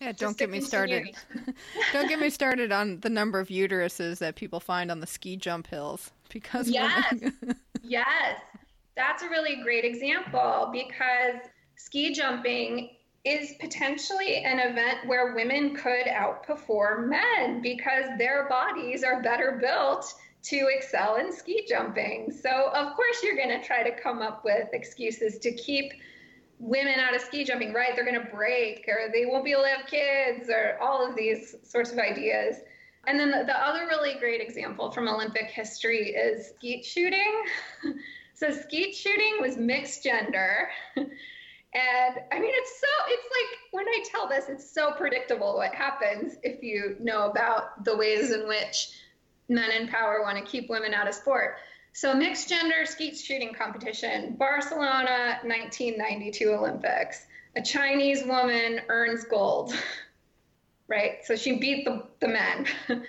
[0.01, 1.15] Yeah, don't get me started.
[1.93, 5.37] don't get me started on the number of uteruses that people find on the ski
[5.37, 7.13] jump hills because yes,
[7.81, 8.41] yes,
[8.97, 11.37] that's a really great example because
[11.77, 12.89] ski jumping
[13.25, 20.13] is potentially an event where women could outperform men because their bodies are better built
[20.43, 22.31] to excel in ski jumping.
[22.31, 25.93] So, of course, you're going to try to come up with excuses to keep
[26.59, 27.95] women out of ski jumping, right?
[27.95, 31.15] They're going to break or they won't be able to have kids or all of
[31.15, 32.57] these sorts of ideas.
[33.07, 37.43] And then the, the other really great example from Olympic history is skeet shooting.
[38.35, 40.69] so, skeet shooting was mixed gender.
[41.75, 45.75] And I mean, it's so, it's like when I tell this, it's so predictable what
[45.75, 48.91] happens if you know about the ways in which
[49.49, 51.57] men in power want to keep women out of sport.
[51.91, 57.25] So, mixed gender skeet shooting competition, Barcelona 1992 Olympics.
[57.57, 59.73] A Chinese woman earns gold,
[60.87, 61.25] right?
[61.25, 62.67] So she beat the, the men.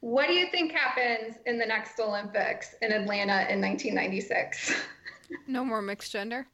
[0.00, 4.74] what do you think happens in the next Olympics in Atlanta in 1996?
[5.46, 6.46] no more mixed gender?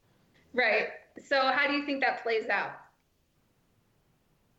[0.57, 0.89] Right.
[1.23, 2.73] So how do you think that plays out?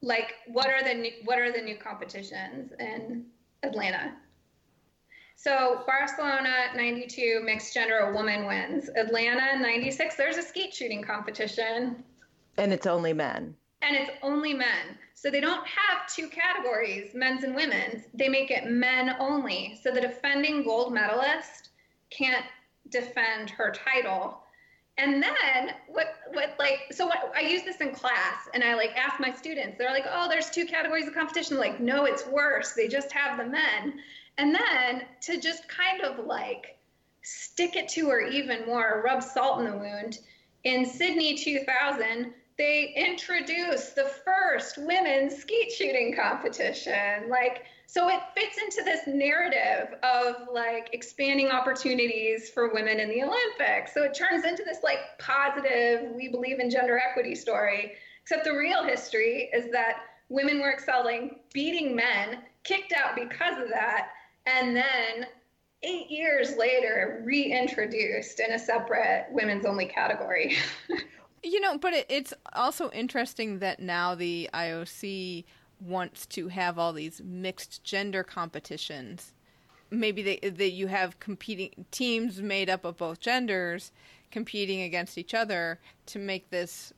[0.02, 3.26] Like, what are the new, what are the new competitions in
[3.64, 4.14] Atlanta?
[5.36, 8.90] So Barcelona 92 mixed gender a woman wins.
[8.96, 12.04] Atlanta 96 there's a skeet shooting competition.
[12.60, 13.56] And it's only men.
[13.82, 14.98] And it's only men.
[15.16, 18.04] So they don't have two categories, men's and women's.
[18.14, 19.80] They make it men only.
[19.82, 21.70] So the defending gold medalist
[22.12, 22.46] can't
[22.90, 24.44] defend her title
[24.98, 28.96] and then what what like so what I use this in class and I like
[28.98, 31.58] ask my students, they're like, oh, there's two categories of competition.
[31.58, 32.74] Like, no, it's worse.
[32.74, 34.00] They just have the men.
[34.38, 36.78] And then to just kind of like
[37.22, 40.20] stick it to her even more, rub salt in the wound.
[40.64, 47.30] In Sydney 2000, they introduced the first women's skeet shooting competition.
[47.30, 53.24] Like, so it fits into this narrative of like expanding opportunities for women in the
[53.24, 53.94] Olympics.
[53.94, 57.94] So it turns into this like positive, we believe in gender equity story.
[58.24, 59.98] Except the real history is that
[60.30, 64.10] women were excelling, beating men, kicked out because of that,
[64.46, 65.28] and then
[65.84, 70.58] eight years later reintroduced in a separate women's only category.
[71.48, 75.46] you know, but it, it's also interesting that now the IOC
[75.80, 79.34] wants to have all these mixed gender competitions.
[79.90, 83.92] Maybe they, that you have competing teams made up of both genders
[84.32, 86.94] competing against each other to make this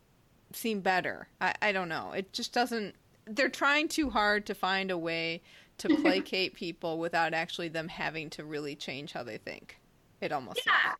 [0.51, 1.27] seem better.
[1.39, 2.11] I, I don't know.
[2.13, 2.95] It just doesn't.
[3.25, 5.41] They're trying too hard to find a way
[5.77, 9.77] to placate people without actually them having to really change how they think.
[10.21, 10.93] It almost yeah,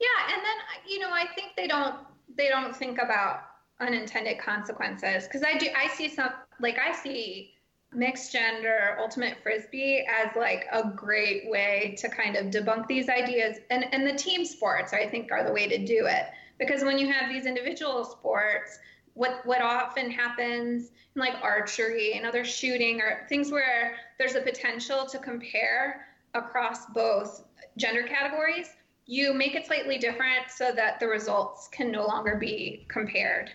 [0.00, 0.56] yeah, and then
[0.88, 1.94] you know I think they don't
[2.40, 3.42] they don't think about
[3.80, 5.24] unintended consequences.
[5.24, 7.52] Because I do I see some like I see
[7.92, 13.58] mixed gender ultimate frisbee as like a great way to kind of debunk these ideas.
[13.70, 16.26] And and the team sports I think are the way to do it.
[16.58, 18.78] Because when you have these individual sports
[19.14, 24.40] what what often happens in like archery and other shooting or things where there's a
[24.40, 27.44] potential to compare across both
[27.76, 28.68] gender categories
[29.10, 33.50] you make it slightly different so that the results can no longer be compared.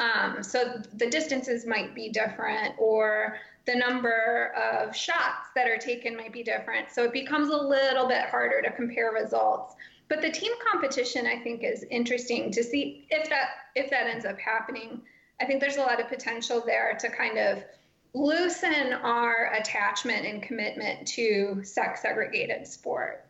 [0.00, 6.14] Um, so the distances might be different or the number of shots that are taken
[6.14, 6.90] might be different.
[6.90, 9.76] So it becomes a little bit harder to compare results.
[10.10, 14.26] But the team competition, I think, is interesting to see if that if that ends
[14.26, 15.00] up happening.
[15.40, 17.64] I think there's a lot of potential there to kind of
[18.12, 23.27] loosen our attachment and commitment to sex segregated sport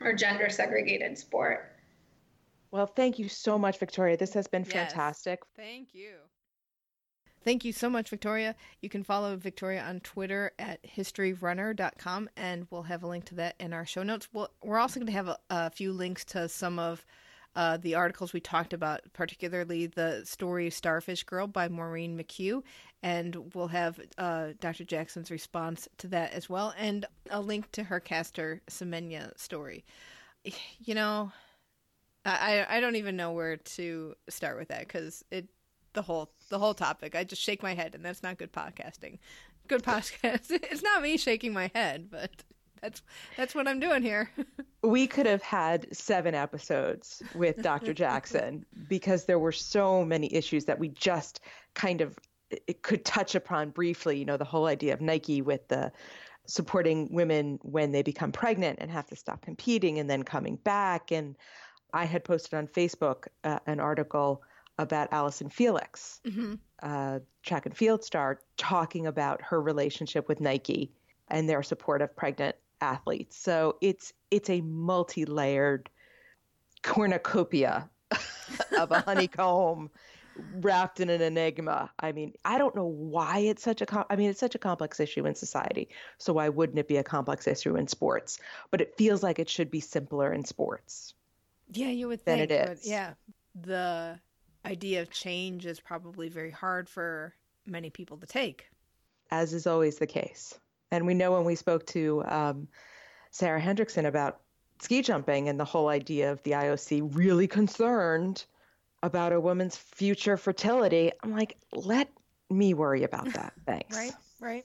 [0.00, 1.72] or gender segregated sport.
[2.70, 4.16] Well, thank you so much, Victoria.
[4.16, 4.72] This has been Yes.
[4.72, 5.40] fantastic.
[5.56, 6.16] Thank you.
[7.44, 8.54] Thank you so much, Victoria.
[8.82, 13.54] You can follow Victoria on Twitter at historyrunner.com, and we'll have a link to that
[13.58, 14.28] in our show notes.
[14.32, 17.06] We'll, we're also going to have a, a few links to some of
[17.56, 22.62] uh, the articles we talked about, particularly the story Starfish Girl by Maureen McHugh,
[23.02, 24.84] and we'll have uh, Dr.
[24.84, 29.84] Jackson's response to that as well, and a link to her Caster Semenya story.
[30.78, 31.32] You know,
[32.24, 35.48] I, I don't even know where to start with that because it
[35.94, 37.14] the whole the whole topic.
[37.14, 39.18] I just shake my head, and that's not good podcasting.
[39.66, 40.50] Good podcast.
[40.50, 42.44] It's not me shaking my head, but
[42.80, 43.02] that's
[43.36, 44.30] that's what I'm doing here.
[44.80, 47.92] We could have had seven episodes with Dr.
[48.04, 51.40] Jackson because there were so many issues that we just
[51.74, 52.16] kind of
[52.50, 54.18] it could touch upon briefly.
[54.18, 55.90] You know, the whole idea of Nike with the
[56.46, 61.10] supporting women when they become pregnant and have to stop competing and then coming back.
[61.10, 61.36] And
[61.92, 64.42] I had posted on Facebook uh, an article
[64.78, 66.20] about Allyson Felix,
[66.82, 70.92] uh, track and field star, talking about her relationship with Nike
[71.28, 73.36] and their support of pregnant athletes.
[73.36, 75.88] So it's it's a multi-layered
[76.82, 77.88] cornucopia
[78.78, 79.90] of a honeycomb
[80.54, 81.90] wrapped in an enigma.
[81.98, 84.58] I mean, I don't know why it's such a com- I mean, it's such a
[84.58, 85.88] complex issue in society.
[86.18, 88.38] So why wouldn't it be a complex issue in sports?
[88.70, 91.14] But it feels like it should be simpler in sports.
[91.72, 92.50] yeah, you would Than think.
[92.52, 93.14] it but yeah,
[93.60, 94.18] the
[94.64, 97.34] idea of change is probably very hard for
[97.66, 98.66] many people to take.
[99.30, 100.58] as is always the case.
[100.90, 102.68] And we know when we spoke to um,
[103.30, 104.40] Sarah Hendrickson about
[104.80, 108.44] ski jumping and the whole idea of the IOC really concerned
[109.02, 112.10] about a woman's future fertility, I'm like, let
[112.50, 113.52] me worry about that.
[113.66, 113.96] Thanks.
[113.96, 114.64] Right, right.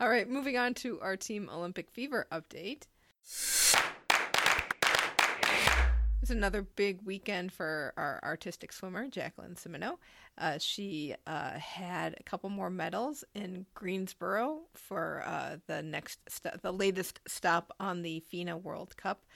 [0.00, 2.82] All right, moving on to our Team Olympic Fever update.
[6.32, 9.98] Another big weekend for our artistic swimmer, Jacqueline Simoneau.
[10.38, 16.62] Uh, she uh, had a couple more medals in Greensboro for uh, the next, st-
[16.62, 19.26] the latest stop on the FINA World Cup,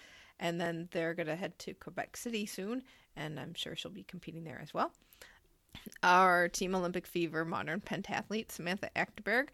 [0.40, 2.82] and then they're gonna head to Quebec City soon,
[3.14, 4.90] and I'm sure she'll be competing there as well.
[6.02, 9.48] Our Team Olympic Fever modern pentathlete Samantha Achterberg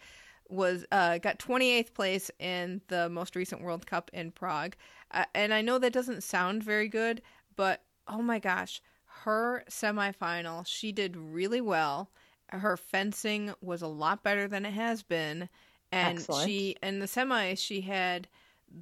[0.49, 4.77] was uh, got 28th place in the most recent World Cup in Prague,
[5.13, 7.23] uh, and I know that doesn't sound very good,
[7.57, 8.81] but oh my gosh,
[9.25, 12.11] her semifinal she did really well.
[12.49, 15.49] Her fencing was a lot better than it has been,
[15.91, 16.49] and Excellent.
[16.49, 18.29] she in the semis she had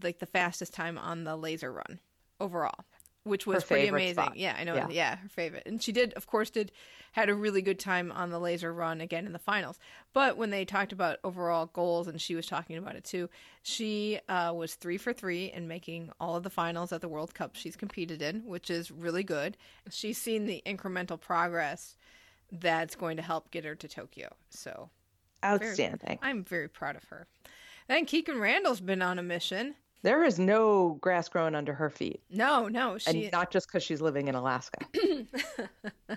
[0.03, 2.01] like the fastest time on the laser run
[2.41, 2.85] overall.
[3.31, 4.14] Which was pretty amazing.
[4.14, 4.37] spot.
[4.37, 4.74] Yeah, I know.
[4.74, 4.89] Yeah.
[4.91, 5.62] Yeah, her favorite.
[5.66, 6.72] And she did, of course, did
[7.12, 9.78] had a really good time on the laser run again in the finals.
[10.12, 13.28] But when they talked about overall goals, and she was talking about it too,
[13.62, 17.35] she uh, was three for three in making all of the finals at the World
[17.35, 19.57] Cup she's competed in, which is really good.
[19.91, 21.97] She's seen the incremental progress
[22.53, 24.35] that's going to help get her to Tokyo.
[24.51, 24.91] So
[25.45, 25.99] outstanding.
[26.05, 27.26] Very, I'm very proud of her.
[27.89, 29.74] Then Kikkan Randall's been on a mission.
[30.03, 32.22] There is no grass growing under her feet.
[32.30, 34.78] No, no, she and not just because she's living in Alaska.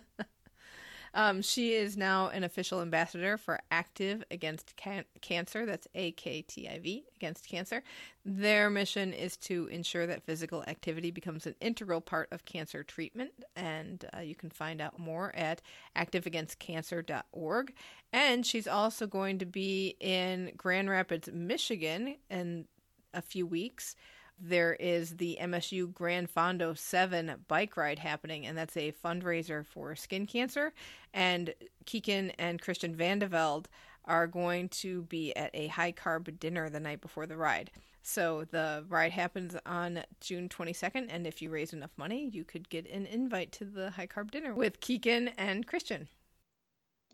[1.14, 5.66] um, she is now an official ambassador for AKTIV Against Can- Cancer.
[5.66, 7.84] That's A K T I V Against Cancer.
[8.24, 13.32] Their mission is to ensure that physical activity becomes an integral part of cancer treatment,
[13.58, 15.62] and uh, you can find out more at
[15.98, 17.74] aktivagainstcancer.org.
[18.14, 22.66] And she's also going to be in Grand Rapids, Michigan, and
[23.14, 23.96] a few weeks.
[24.40, 29.96] There is the MSU Gran Fondo 7 bike ride happening, and that's a fundraiser for
[29.96, 30.74] skin cancer.
[31.14, 31.54] And
[31.86, 33.68] Kikkan and Christian Vande Velde
[34.06, 37.72] are going to be at a high carb dinner the night before the ride.
[38.02, 42.68] So the ride happens on June 22nd, and if you raise enough money, you could
[42.68, 46.10] get an invite to the high carb dinner with Kikkan and Christian.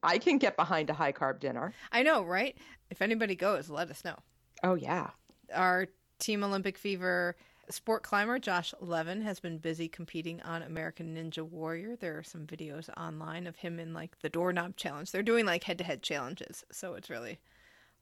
[0.01, 1.73] I can get behind a high carb dinner.
[1.91, 2.57] I know, right?
[2.89, 4.15] If anybody goes, let us know.
[4.63, 5.11] Oh, yeah
[5.53, 5.87] our
[6.19, 7.35] Team Olympic Fever
[7.69, 11.95] sport climber Josh Levin has been busy competing on American Ninja Warrior.
[11.95, 15.11] There are some videos online of him in like the doorknob challenge.
[15.11, 17.39] They're doing like head to head challenges, so it's really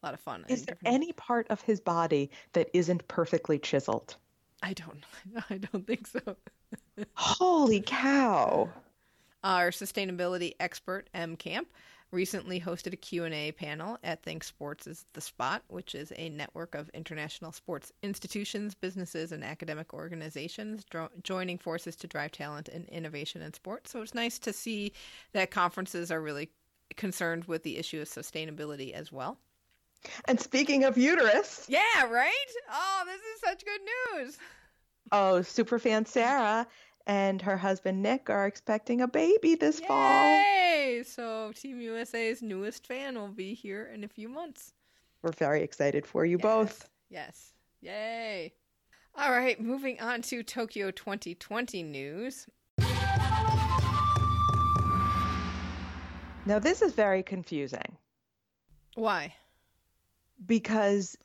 [0.02, 0.46] a lot of fun.
[0.48, 4.16] Is there any part of his body that isn't perfectly chiseled?
[4.64, 5.04] I don't.
[5.50, 6.22] I don't think so.
[7.14, 8.70] Holy cow!
[9.44, 11.68] Our sustainability expert M Camp
[12.12, 16.76] recently hosted a Q&A panel at Think Sports is the Spot, which is a network
[16.76, 22.88] of international sports institutions, businesses, and academic organizations dro- joining forces to drive talent and
[22.90, 23.92] innovation in sports.
[23.92, 24.94] So it's nice to see
[25.34, 26.50] that conferences are really
[26.96, 29.38] concerned with the issue of sustainability as well.
[30.26, 31.66] And speaking of uterus.
[31.68, 32.32] Yeah, right?
[32.72, 33.82] Oh, this is such good
[34.16, 34.38] news.
[35.12, 36.68] Oh, super fan Sarah
[37.08, 39.88] and her husband Nick are expecting a baby this Yay!
[39.88, 40.28] fall.
[40.28, 41.04] Yay!
[41.06, 44.74] So Team USA's newest fan will be here in a few months.
[45.24, 46.44] We're very excited for you yes.
[46.44, 46.90] both.
[47.10, 47.54] Yes.
[47.82, 48.54] Yay.
[49.16, 52.46] All right, moving on to Tokyo 2020 news.
[56.46, 57.98] Now, this is very confusing.
[58.96, 59.34] Why?
[60.46, 61.18] Because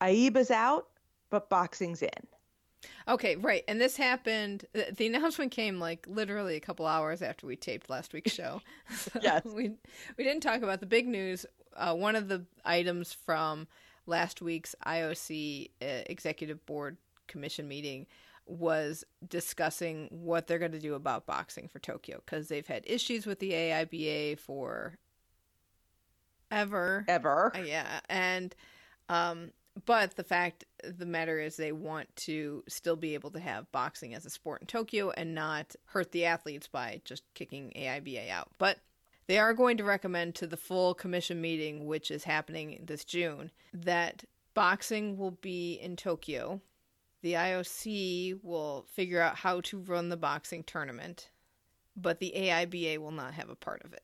[0.00, 0.86] Aiba's out,
[1.28, 2.26] but boxing's in.
[3.08, 3.64] Okay, right.
[3.68, 4.64] And this happened.
[4.72, 8.60] The announcement came like literally a couple hours after we taped last week's show.
[8.90, 9.44] so yes.
[9.44, 9.72] We
[10.16, 11.46] we didn't talk about the big news.
[11.76, 13.66] Uh, one of the items from
[14.06, 18.06] last week's IOC uh, executive board commission meeting
[18.46, 23.26] was discussing what they're going to do about boxing for Tokyo because they've had issues
[23.26, 24.98] with the AIBA for
[26.50, 27.04] ever.
[27.08, 27.52] Ever.
[27.54, 28.54] Uh, yeah, and
[29.08, 29.50] um,
[29.86, 34.14] but the fact the matter is they want to still be able to have boxing
[34.14, 38.50] as a sport in Tokyo and not hurt the athletes by just kicking AIBA out.
[38.58, 38.78] But
[39.26, 43.50] they are going to recommend to the full commission meeting, which is happening this June,
[43.72, 46.60] that boxing will be in Tokyo.
[47.22, 51.30] The IOC will figure out how to run the boxing tournament,
[51.96, 54.02] but the AIBA will not have a part of it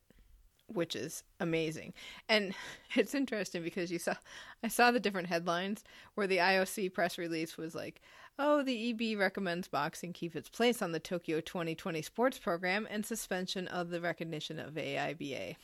[0.72, 1.92] which is amazing.
[2.28, 2.54] And
[2.94, 4.14] it's interesting because you saw
[4.62, 8.00] I saw the different headlines where the IOC press release was like,
[8.38, 13.04] "Oh, the EB recommends boxing keep its place on the Tokyo 2020 sports program and
[13.04, 15.56] suspension of the recognition of AIBA."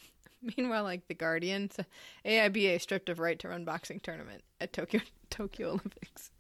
[0.57, 1.71] Meanwhile, like the Guardian,
[2.25, 5.01] AIBA stripped of right to run boxing tournament at Tokyo
[5.31, 6.31] Tokyo Olympics.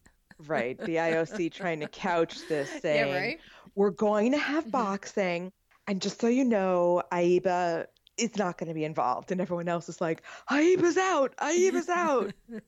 [0.47, 3.41] Right, the IOC trying to couch this saying, yeah, right?
[3.75, 4.71] "We're going to have mm-hmm.
[4.71, 5.53] boxing."
[5.89, 7.87] And just so you know, AIBA
[8.17, 9.33] is not going to be involved.
[9.33, 11.37] And everyone else is like, Aiba's out.
[11.37, 12.33] Aiba's out.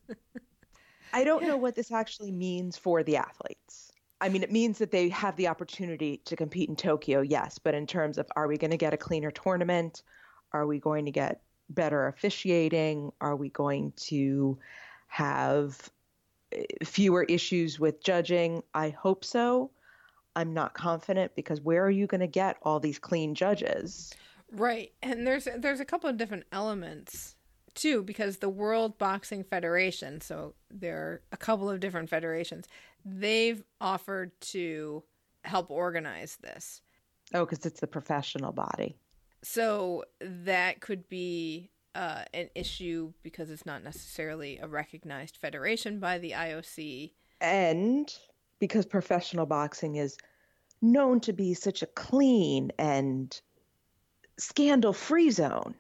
[1.13, 3.93] I don't know what this actually means for the athletes.
[4.21, 7.59] I mean, it means that they have the opportunity to compete in Tokyo, yes.
[7.59, 10.03] But in terms of are we going to get a cleaner tournament?
[10.53, 11.41] Are we going to get
[11.71, 13.13] better officiating?
[13.21, 14.59] Are we going to
[15.07, 15.91] have
[16.53, 18.63] eh, fewer issues with judging?
[18.75, 19.71] I hope so.
[20.35, 24.15] I'm not confident because where are you going to get all these clean judges?
[24.53, 24.93] Right.
[25.03, 27.37] And there's there's a couple of different elements
[27.75, 32.67] too because the World Boxing Federation, so there are a couple of different federations,
[33.05, 35.05] they've offered to
[35.45, 36.83] help organize this.
[37.35, 38.97] Oh, cuz it's the professional body.
[39.43, 46.19] So that could be uh, an issue because it's not necessarily a recognized federation by
[46.19, 47.13] the IOC.
[47.41, 48.13] And
[48.59, 50.17] because professional boxing is
[50.81, 53.41] known to be such a clean and
[54.39, 55.75] scandal free zone.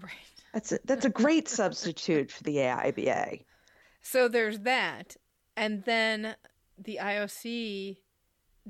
[0.00, 0.12] Right.
[0.52, 3.44] That's a, that's a great substitute for the AIBA.
[4.02, 5.16] So there's that.
[5.56, 6.34] And then
[6.78, 7.98] the IOC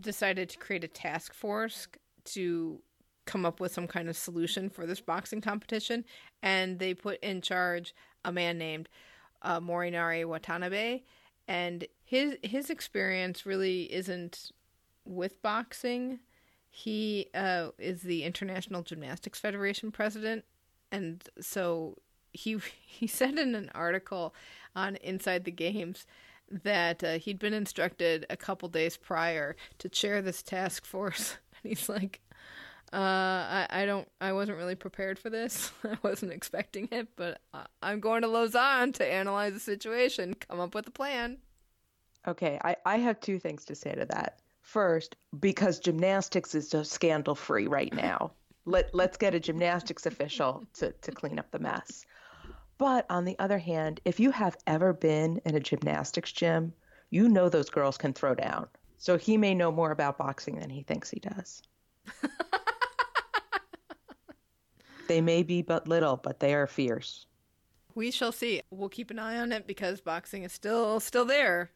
[0.01, 1.87] decided to create a task force
[2.25, 2.81] to
[3.27, 6.05] come up with some kind of solution for this boxing competition,
[6.43, 8.89] and they put in charge a man named
[9.43, 11.03] uh, Morinari Watanabe,
[11.47, 14.51] and his his experience really isn't
[15.05, 16.21] with boxing.
[16.79, 20.45] He uh, is the International Gymnastics Federation president,
[20.93, 21.97] and so
[22.33, 24.33] he he said in an article
[24.77, 26.07] on Inside the Games
[26.49, 31.69] that uh, he'd been instructed a couple days prior to chair this task force, and
[31.69, 32.21] he's like,
[32.93, 35.73] uh, I, I don't, I wasn't really prepared for this.
[35.85, 37.41] I wasn't expecting it, but
[37.83, 41.39] I'm going to Lausanne to analyze the situation, come up with a plan.
[42.29, 44.39] Okay, I, I have two things to say to that.
[44.69, 48.33] First, because gymnastics is just scandal free right now.
[48.67, 52.05] Let let's get a gymnastics official to, to clean up the mess.
[52.77, 56.75] But on the other hand, if you have ever been in a gymnastics gym,
[57.09, 58.69] you know those girls can throw down.
[58.99, 61.63] So he may know more about boxing than he thinks he does.
[65.09, 67.25] they may be but little, but they are fierce.
[67.95, 68.61] We shall see.
[68.71, 71.71] We'll keep an eye on it because boxing is still still there.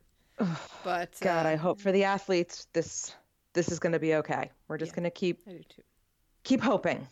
[0.85, 3.14] But God, uh, I hope for the athletes this
[3.53, 4.51] this is going to be okay.
[4.68, 5.41] We're just yeah, going to keep
[6.45, 7.07] keep hoping.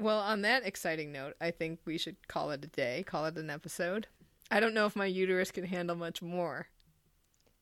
[0.00, 3.36] Well, on that exciting note, I think we should call it a day, call it
[3.36, 4.08] an episode.
[4.50, 6.68] I don't know if my uterus can handle much more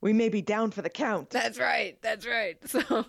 [0.03, 1.31] we may be down for the count.
[1.31, 1.97] That's right.
[2.03, 2.59] That's right.
[2.73, 3.05] So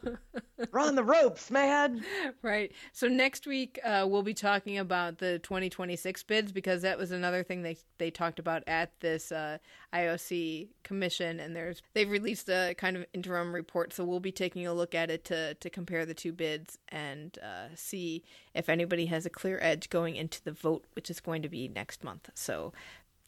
[0.71, 2.03] we're on the ropes, man.
[2.41, 2.71] Right.
[2.91, 7.43] So next week uh, we'll be talking about the 2026 bids because that was another
[7.43, 9.57] thing they they talked about at this uh,
[9.93, 13.93] IOC commission, and there's they've released a kind of interim report.
[13.93, 17.37] So we'll be taking a look at it to to compare the two bids and
[17.41, 18.23] uh, see
[18.53, 21.67] if anybody has a clear edge going into the vote, which is going to be
[21.67, 22.29] next month.
[22.35, 22.73] So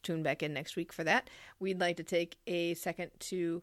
[0.06, 1.30] tune back in next week for that.
[1.60, 3.62] We'd like to take a second to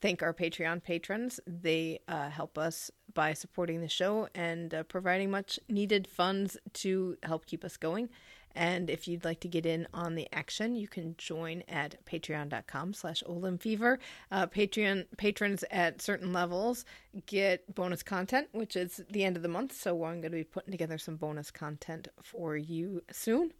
[0.00, 1.40] thank our Patreon patrons.
[1.46, 7.16] They uh, help us by supporting the show and uh, providing much needed funds to
[7.22, 8.08] help keep us going.
[8.56, 12.94] And if you'd like to get in on the action, you can join at patreon.com
[12.94, 13.98] slash olymfever.
[14.30, 16.84] Uh, Patreon patrons at certain levels
[17.26, 19.74] get bonus content, which is the end of the month.
[19.74, 23.52] So I'm going to be putting together some bonus content for you soon.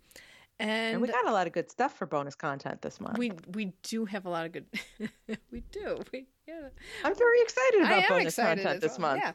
[0.61, 3.19] And, and, we got a lot of good stuff for bonus content this month.
[3.19, 4.67] We we do have a lot of good.
[5.51, 6.01] we do.
[6.13, 6.69] We, yeah.
[7.03, 9.13] I'm very excited about bonus excited content this well.
[9.13, 9.23] month.
[9.25, 9.33] Yeah.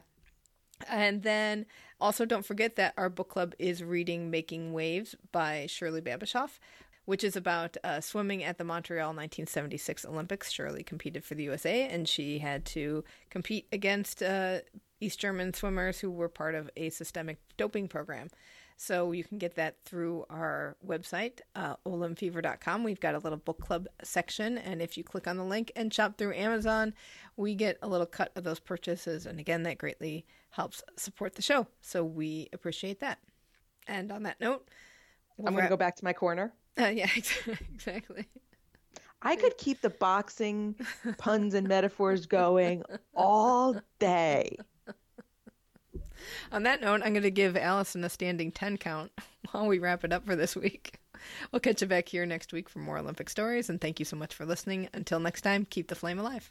[0.88, 1.66] And then
[2.00, 6.58] also don't forget that our book club is reading Making Waves by Shirley Babashoff,
[7.04, 10.50] which is about uh, swimming at the Montreal 1976 Olympics.
[10.50, 14.60] Shirley competed for the USA, and she had to compete against uh,
[15.00, 18.28] East German swimmers who were part of a systemic doping program.
[18.82, 22.82] So you can get that through our website, uh, olymfever.com.
[22.82, 24.56] We've got a little book club section.
[24.56, 26.94] And if you click on the link and shop through Amazon,
[27.36, 29.26] we get a little cut of those purchases.
[29.26, 31.66] And again, that greatly helps support the show.
[31.82, 33.18] So we appreciate that.
[33.86, 34.66] And on that note,
[35.36, 36.54] we'll I'm going to go back to my corner.
[36.78, 37.10] Uh, yeah,
[37.74, 38.26] exactly.
[39.20, 40.76] I could keep the boxing
[41.18, 44.56] puns and metaphors going all day.
[46.52, 49.12] On that note, I'm going to give Allison a standing 10 count
[49.50, 50.98] while we wrap it up for this week.
[51.52, 54.16] We'll catch you back here next week for more Olympic stories, and thank you so
[54.16, 54.88] much for listening.
[54.94, 56.50] Until next time, keep the flame alive.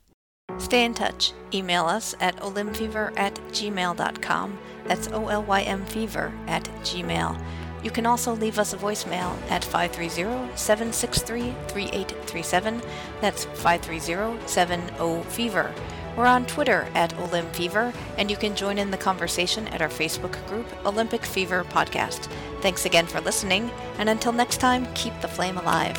[0.57, 1.31] Stay in touch.
[1.53, 4.59] Email us at olymfever at gmail.com.
[4.85, 7.39] That's O L Y M fever at gmail.
[7.83, 12.81] You can also leave us a voicemail at 530 763 3837.
[13.21, 15.73] That's 530 70 Fever.
[16.17, 19.89] We're on Twitter at Olymp Fever, and you can join in the conversation at our
[19.89, 22.29] Facebook group, Olympic Fever Podcast.
[22.61, 25.97] Thanks again for listening, and until next time, keep the flame alive.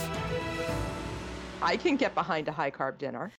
[1.62, 3.32] I can get behind a high carb dinner.